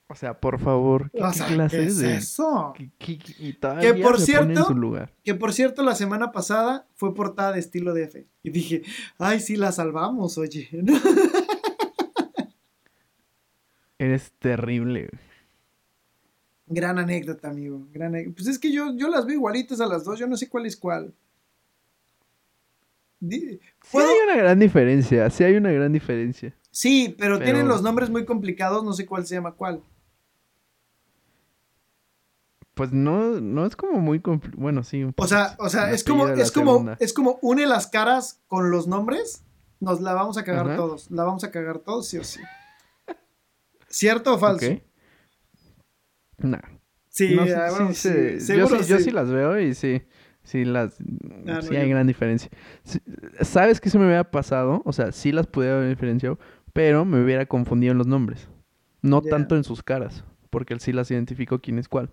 [0.07, 2.73] O sea, por favor, ¿qué, O qué sea, clase ¿qué es de- eso?
[2.77, 5.11] qué- qué- todavía por cierto- su lugar.
[5.23, 8.27] Que por cierto, la semana pasada fue portada de estilo DF.
[8.43, 8.83] Y dije,
[9.17, 10.69] ay, sí, la salvamos, oye.
[14.03, 15.09] Eres terrible.
[16.67, 17.87] Gran anécdota, amigo.
[17.93, 20.35] Gran ane- Pues es que yo, yo las veo igualitas a las dos, yo no
[20.35, 21.13] sé cuál es cuál.
[23.21, 23.59] Sí
[23.93, 26.53] hay una gran diferencia, sí hay una gran diferencia.
[26.71, 29.81] Sí, pero, Pero- tienen los nombres muy complicados, no sé cuál se llama cuál.
[32.73, 35.03] Pues no, no es como muy compli- Bueno, sí.
[35.03, 36.97] un O sea, o sea, es como, es como, segunda.
[36.99, 39.43] es como une las caras con los nombres,
[39.79, 40.75] nos la vamos a cagar Ajá.
[40.75, 41.09] todos.
[41.11, 42.41] La vamos a cagar todos, sí o sí.
[43.93, 44.71] ¿Cierto o falso?
[44.71, 44.81] Ok.
[46.39, 46.59] Nah.
[47.09, 49.03] Sí, No, sí, ah, sí, bueno, sí, sí, yo, seguro sí, yo sí.
[49.03, 50.01] sí las veo y sí,
[50.43, 51.05] sí las, Ah,
[51.45, 52.49] no, hay yo- gran diferencia.
[53.41, 54.81] ¿Sabes qué se me hubiera pasado?
[54.85, 56.39] O sea, sí las pudiera haber diferenciado,
[56.73, 58.49] pero me hubiera confundido en los nombres.
[59.03, 62.09] No tanto en sus caras, porque él sí las identificó quién es cuál.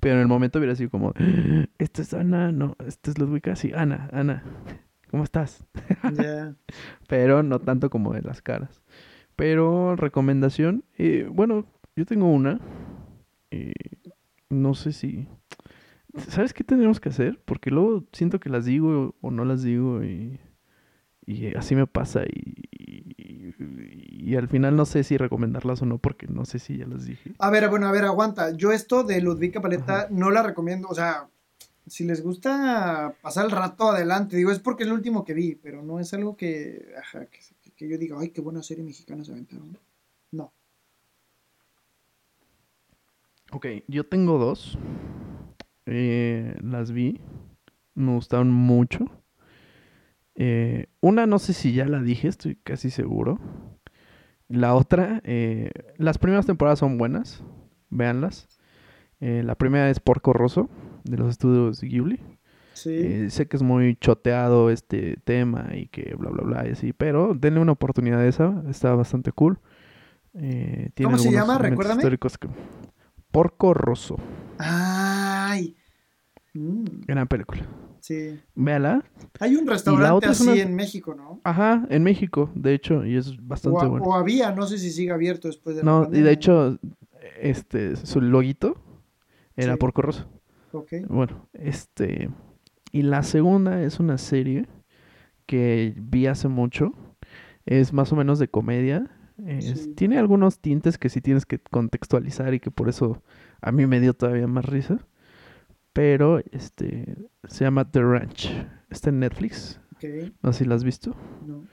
[0.00, 3.56] Pero en el momento hubiera sido como, "Ah, esta es Ana, no, esta es Ludwika,
[3.56, 4.42] sí, Ana, Ana,
[5.10, 5.64] ¿cómo estás?
[6.14, 6.54] Ya.
[7.08, 8.82] pero no tanto como de las caras.
[9.36, 11.66] Pero recomendación, eh, bueno,
[11.96, 12.60] yo tengo una.
[13.50, 13.72] eh,
[14.50, 15.26] no sé si...
[16.28, 17.40] ¿Sabes qué tendríamos que hacer?
[17.46, 20.38] Porque luego siento que las digo o no las digo y,
[21.24, 23.54] y así me pasa y, y,
[24.30, 27.06] y al final no sé si recomendarlas o no porque no sé si ya las
[27.06, 27.32] dije.
[27.38, 28.50] A ver, bueno, a ver, aguanta.
[28.54, 30.88] Yo esto de Ludvika Paleta no la recomiendo.
[30.88, 31.28] O sea,
[31.86, 35.54] si les gusta pasar el rato adelante, digo, es porque es el último que vi,
[35.54, 37.38] pero no es algo que, ajá, que,
[37.76, 39.78] que yo diga, ay, qué buena serie mexicana se aventaron.
[40.30, 40.52] No.
[43.52, 44.78] Ok, yo tengo dos.
[45.86, 47.20] Eh, las vi.
[47.94, 49.04] Me gustaron mucho.
[50.34, 53.38] Eh, una no sé si ya la dije, estoy casi seguro.
[54.48, 57.44] La otra, eh, las primeras temporadas son buenas.
[57.90, 58.48] Véanlas.
[59.20, 60.68] La primera es Porco Rosso,
[61.04, 62.18] de los estudios Ghibli.
[62.74, 62.90] Sí.
[62.94, 66.92] Eh, sé que es muy choteado este tema y que bla bla bla y así,
[66.92, 69.58] pero denle una oportunidad a esa, está bastante cool.
[70.34, 71.58] Eh, tiene ¿Cómo se llama?
[71.58, 72.00] Recuérdame.
[72.00, 72.48] históricos que-
[73.30, 74.16] Porco Rosso,
[74.58, 75.76] Ay.
[76.54, 77.66] Mm, gran película.
[78.00, 78.38] sí.
[78.54, 79.02] Véala.
[79.40, 81.40] Hay un restaurante así una- en México, ¿no?
[81.44, 84.04] Ajá, en México, de hecho, y es bastante O, bueno.
[84.04, 86.78] o había, no sé si sigue abierto después de la No, y de hecho,
[87.40, 88.76] este, su loguito
[89.56, 89.78] era Sí.
[89.78, 90.26] Porco Rosso.
[90.72, 90.92] Ok.
[91.08, 92.30] Bueno, este.
[92.92, 94.66] Y la segunda es una serie
[95.46, 96.92] que vi hace mucho.
[97.66, 99.10] Es más o menos de comedia.
[99.46, 99.94] Es- Sí.
[99.94, 103.22] Tiene algunos tintes que sí tienes que contextualizar y que por eso
[103.60, 104.98] a mí me dio todavía más risa.
[105.92, 108.50] Pero este se llama The Ranch.
[108.90, 109.80] Está en Netflix.
[109.96, 110.04] Ok.
[110.42, 111.14] No sé si la has visto.
[111.46, 111.64] No.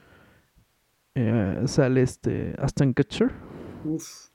[1.16, 3.32] Eh, sale este Aston Kutcher.
[3.86, 4.30] Uf.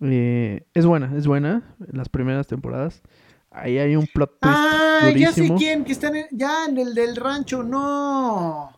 [0.00, 1.62] Eh, es buena, es buena.
[1.92, 3.02] Las primeras temporadas.
[3.50, 6.94] Ahí hay un plot twist Ah, ya sé quién, que está en ya en el
[6.94, 8.70] del rancho, no.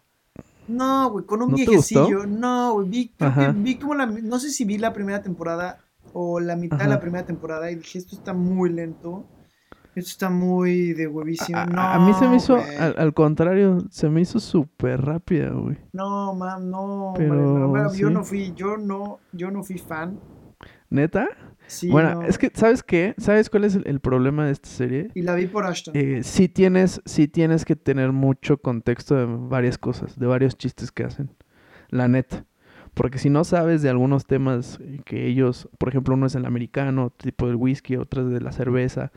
[0.68, 2.26] No, güey, con un ¿No te viejecillo.
[2.26, 3.14] No, güey, vi,
[3.56, 5.78] vi como la, no sé si vi la primera temporada
[6.12, 9.26] o la mitad de la primera temporada y dije, esto está muy lento.
[9.96, 11.58] Esto está muy de huevísimo.
[11.58, 15.50] A, no, a mí se me hizo, al, al contrario, se me hizo súper rápida,
[15.50, 15.78] güey.
[15.92, 18.14] No, mam, no, Pero, no, pero yo sí.
[18.14, 20.20] no fui, yo no, yo no fui fan.
[20.90, 21.26] ¿Neta?
[21.70, 22.22] Sí, bueno, no.
[22.24, 23.14] es que, ¿sabes qué?
[23.16, 25.08] ¿Sabes cuál es el, el problema de esta serie?
[25.14, 25.94] Y la vi por Ashton.
[25.96, 30.90] Eh, sí tienes, sí tienes que tener mucho contexto de varias cosas, de varios chistes
[30.90, 31.30] que hacen.
[31.88, 32.44] La neta.
[32.94, 37.10] Porque si no sabes de algunos temas que ellos, por ejemplo, uno es el americano,
[37.10, 39.12] tipo del whisky, otro es de la cerveza,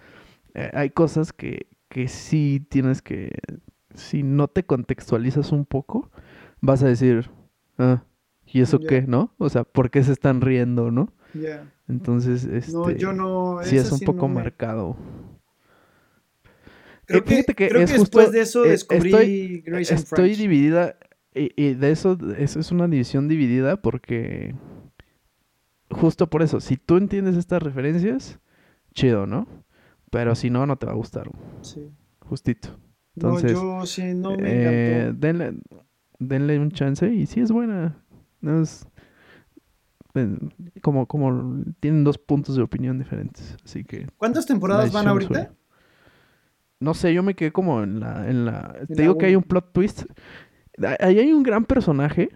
[0.53, 3.31] eh, hay cosas que, que sí tienes que,
[3.95, 6.11] si no te contextualizas un poco,
[6.61, 7.31] vas a decir,
[7.79, 8.03] ah,
[8.45, 9.33] ¿y eso qué, no?
[9.39, 11.11] O sea, ¿por qué se están riendo, no?
[11.33, 11.71] Ya.
[11.87, 13.59] Entonces, este, No, yo no.
[13.63, 14.95] sí es un sí poco no me- marcado.
[17.05, 19.61] Creo Eh, que, fíjate que creo es que justo- después de eso eh, descubrí estoy-
[19.65, 20.95] Grace and Estoy dividida
[21.35, 24.55] y, y de eso, eso es una división dividida porque
[25.89, 28.39] justo por eso, si tú entiendes estas referencias,
[28.93, 29.47] chido, ¿no?
[30.11, 31.29] Pero si no, no te va a gustar.
[31.61, 31.89] Sí.
[32.19, 32.79] Justito.
[33.15, 35.55] Entonces, no, yo sí, no me eh, denle,
[36.19, 37.97] denle un chance y sí es buena.
[38.41, 38.92] No es, eh,
[40.81, 43.57] como, como tienen dos puntos de opinión diferentes.
[43.63, 45.53] Así que ¿Cuántas temporadas van ahorita?
[46.79, 48.29] No sé, yo me quedé como en la...
[48.29, 50.03] En la En te la digo que hay un plot twist.
[50.83, 52.29] Ah- Ahí hay un gran personaje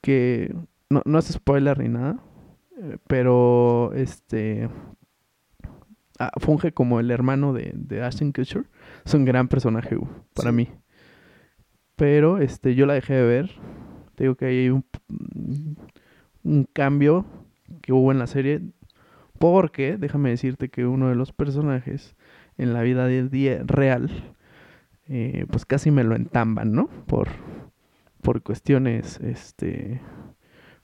[0.00, 0.54] que...
[0.88, 2.18] No, no es spoiler ni nada.
[2.80, 4.68] eh, Pero este...
[6.18, 8.64] ah, funge como el hermano de, de Ashton Kutcher.
[9.04, 9.96] Es un gran personaje
[10.34, 10.56] para Sí.
[10.56, 10.68] mí.
[11.96, 13.50] Pero este, yo la dejé de ver.
[14.14, 14.84] Te digo que ahí hay un,
[16.46, 17.24] un cambio
[17.82, 18.60] que hubo en la serie.
[19.38, 22.16] Porque, déjame decirte que uno de los personajes
[22.56, 24.10] en la vida del día real,
[25.08, 26.88] eh, pues casi me lo entamban, ¿no?
[27.06, 27.28] Por,
[28.22, 30.00] por cuestiones, este,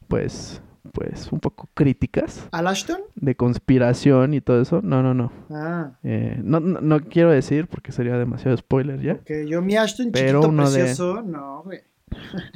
[0.09, 2.99] pues, pues un poco críticas ¿Al Ashton?
[3.15, 4.81] de conspiración y todo eso.
[4.83, 5.33] No, no, no.
[5.51, 9.19] Ah, Eh, no, no, no quiero decir porque sería demasiado spoiler ya.
[9.21, 11.81] que yo mi Ashton Pero chiquito uno de- precioso, no, güey.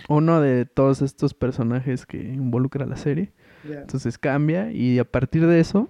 [0.09, 3.32] Uno de todos estos personajes que involucra la serie.
[3.64, 5.88] Entonces cambia y a partir de eso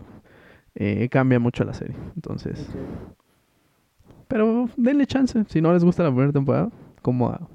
[0.74, 1.96] eh, cambia mucho la serie.
[2.14, 2.66] Entonces,
[4.28, 5.44] pero denle chance.
[5.48, 6.70] Si no les gusta la primera temporada,
[7.02, 7.48] como a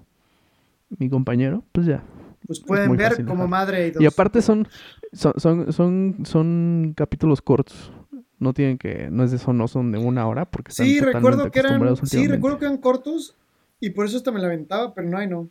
[0.97, 2.03] mi compañero, pues ya.
[2.47, 4.01] Pues pueden ver fácil, como madre y dos.
[4.01, 4.67] Y aparte son,
[5.13, 7.91] son, son, son, son capítulos cortos.
[8.39, 10.99] No tienen que, no es de eso, no son de una hora porque están Sí,
[10.99, 13.35] recuerdo que eran, sí, recuerdo que eran cortos
[13.79, 15.47] y por eso hasta me la aventaba, pero no hay no.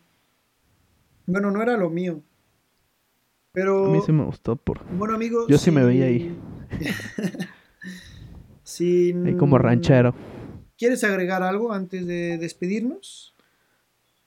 [1.27, 2.23] Bueno, no era lo mío.
[3.53, 4.85] Pero, A mí sí me gustó por...
[4.97, 5.47] bueno, amigo.
[5.49, 6.39] Yo sí me veía ahí.
[8.63, 10.15] si ahí como ranchero.
[10.79, 13.35] ¿Quieres agregar algo antes de despedirnos?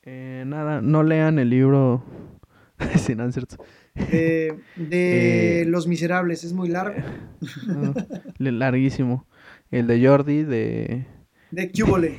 [0.03, 2.03] Eh, nada, no lean el libro.
[2.97, 3.57] sí, es cierto.
[3.95, 7.01] De, de Eh, Los Miserables, es muy largo.
[7.67, 7.93] No,
[8.37, 9.25] le- larguísimo.
[9.71, 11.07] El de Jordi, de,
[11.51, 12.17] De Cúbole.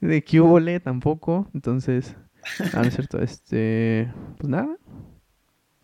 [0.00, 1.50] de Cubole tampoco.
[1.52, 2.16] Entonces,
[2.74, 3.18] ah, no es cierto.
[3.20, 4.76] Este, pues nada.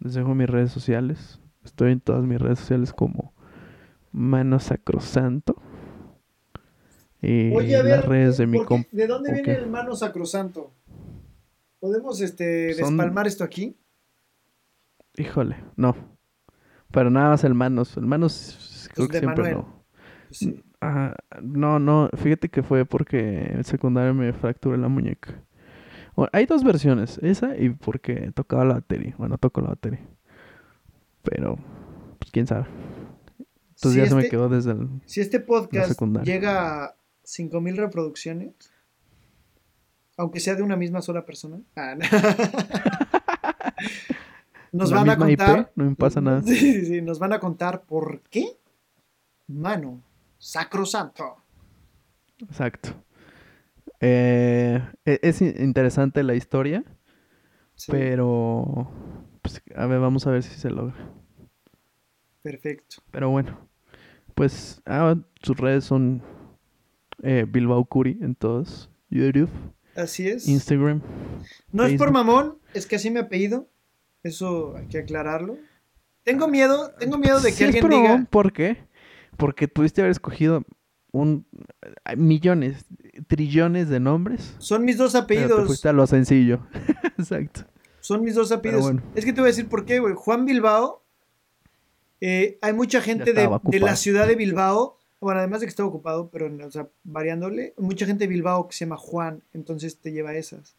[0.01, 1.41] Les dejo mis redes sociales.
[1.65, 3.33] Estoy en todas mis redes sociales como
[4.13, 5.57] Mano Sacrosanto.
[7.23, 8.89] Y Oye, a ver, las redes de mi ¿por qué- comp.
[8.93, 10.73] ¿de dónde ¿o viene el mano sacrosanto?
[11.81, 13.77] ¿Podemos este, Son- despalmar esto aquí?
[15.17, 15.97] Híjole, no.
[16.93, 17.97] Pero nada más el Manos.
[17.97, 19.57] El Manos creo Pues que de siempre Manuel.
[19.67, 19.85] no.
[20.29, 20.63] Pues sí.
[20.81, 25.43] Ajá, no, no, fíjate que fue porque en secundaria me fracturé la muñeca.
[26.17, 29.15] Bueno, hay dos versiones, esa y porque tocaba la batería.
[29.19, 30.01] Bueno, toco la batería.
[31.23, 31.57] Pero,
[32.19, 32.67] pues quién sabe.
[33.39, 34.89] Entonces Si ya se me este- quedó desde el...
[35.05, 38.55] Si este podcast llega a 5000 reproducciones,
[40.17, 42.05] aunque sea de una misma sola persona, ah, no.
[44.73, 45.73] nos la van a IP, contar.
[45.75, 46.41] no me pasa nada.
[46.45, 48.57] Sí, sí, sí, nos van a contar por qué
[49.49, 50.01] mano
[50.39, 51.37] sacrosanto.
[52.39, 52.91] Exacto.
[54.01, 56.85] Eh, e- es in- interesante la historia,
[57.75, 58.91] Sí, pero...
[59.43, 60.95] Pues, a ver, vamos a ver si se logra.
[62.43, 62.97] perfecto.
[63.11, 63.59] Pero bueno,
[64.35, 66.23] pues ah, sus redes son
[67.23, 68.91] eh, Bilbao Curi en todos.
[69.09, 69.49] YouTube,
[69.95, 70.49] Así es.
[70.49, 71.01] Instagram.
[71.71, 73.69] No es por mamón, es que así me apellido.
[74.25, 75.57] Eso hay que aclararlo.
[76.25, 78.27] Tengo miedo, tengo miedo de que Sí, es alguien pro, diga.
[78.29, 78.79] ¿Por qué?
[79.37, 80.65] Porque pudiste haber escogido
[81.13, 81.47] un
[82.05, 82.85] eh, millones,
[83.27, 84.55] trillones de nombres.
[84.59, 85.67] Son mis dos Pero te apellidos.
[85.67, 86.61] fuiste a lo sencillo.
[87.19, 87.63] Exacto.
[88.01, 88.83] Son mis dos apellidos.
[88.85, 89.03] bueno.
[89.15, 90.15] Es que te voy a decir por qué, güey.
[90.15, 91.03] Juan Bilbao.
[92.21, 94.99] eh, hay mucha gente de, la ciudad de Bilbao.
[95.21, 97.75] Bueno, además de que estaba ocupado, pero o sea, variándole.
[97.79, 99.43] Mucha gente de Bilbao que se llama Juan.
[99.53, 100.77] Entonces te lleva a esas.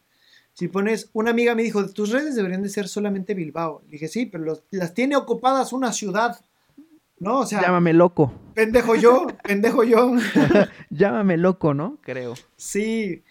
[0.54, 3.82] Si pones, una amiga me dijo, tus redes deberían de ser solamente Bilbao.
[3.86, 6.40] Le dije, sí, pero los- las tiene ocupadas una ciudad.
[7.20, 7.40] ¿No?
[7.40, 8.32] O sea, Llámame loco.
[8.54, 10.12] pendejo yo, pendejo yo.
[10.90, 11.98] Llámame loco, ¿no?
[12.02, 12.34] Creo.
[12.56, 13.24] Sí.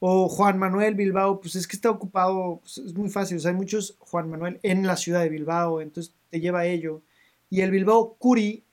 [0.00, 3.36] O Juan Manuel Bilbao, pues es que está ocupado, pues es muy fácil.
[3.38, 6.66] O sea, hay muchos Juan Manuel en la ciudad de Bilbao, entonces te lleva a
[6.66, 7.02] ello.
[7.50, 8.64] Y el Bilbao Curi,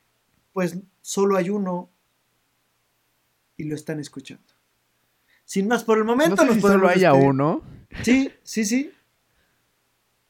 [0.54, 1.90] pues solo hay uno
[3.58, 4.44] y lo están escuchando.
[5.46, 7.30] Sin más por el momento, No sé nos si solo haya despedir.
[7.30, 7.62] uno.
[8.04, 8.92] Sí, sí, sí.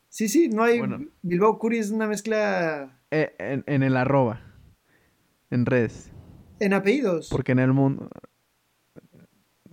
[0.10, 0.80] Sí, sí, no hay.
[0.80, 1.00] Bueno.
[1.22, 4.42] Bilbao Curi es una mezcla Eh, en, en el arroba.
[5.50, 6.12] En redes.
[6.60, 7.30] en apellidos.
[7.30, 8.10] Porque en el mundo.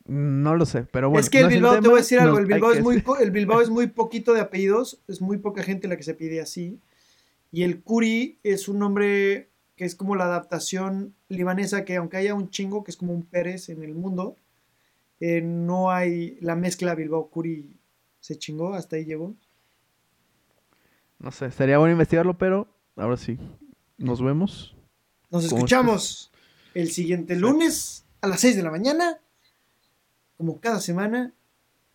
[0.05, 1.21] No lo sé, pero bueno.
[1.21, 3.03] es que el no Bilbao, te voy a decir algo, no- el Bilbao, es muy,
[3.21, 6.41] el Bilbao es muy poquito de apellidos, es muy poca gente la que se pide
[6.41, 6.79] así.
[7.51, 12.35] Y el Curi es un nombre que es como la adaptación libanesa, que aunque haya
[12.35, 14.37] un chingo, que es como un Pérez en el mundo,
[15.21, 17.77] eh, no hay la mezcla Bilbao-Curi
[18.21, 19.35] se chingó, hasta ahí llegó.
[21.19, 22.67] No sé, sería bueno investigarlo, pero
[22.97, 23.39] ahora sí.
[23.99, 24.77] nos vemos.
[25.31, 26.31] Nos escuchamos
[26.75, 29.19] el siguiente lunes a las 6 de la mañana,
[30.37, 31.33] como cada semana.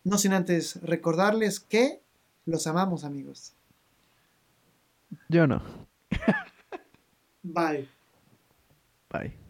[0.04, 2.00] No sin antes recordarles que
[2.46, 3.54] los amamos, amigos.
[5.28, 5.62] Yo no.
[7.42, 7.88] Bye.
[9.10, 9.47] Bye.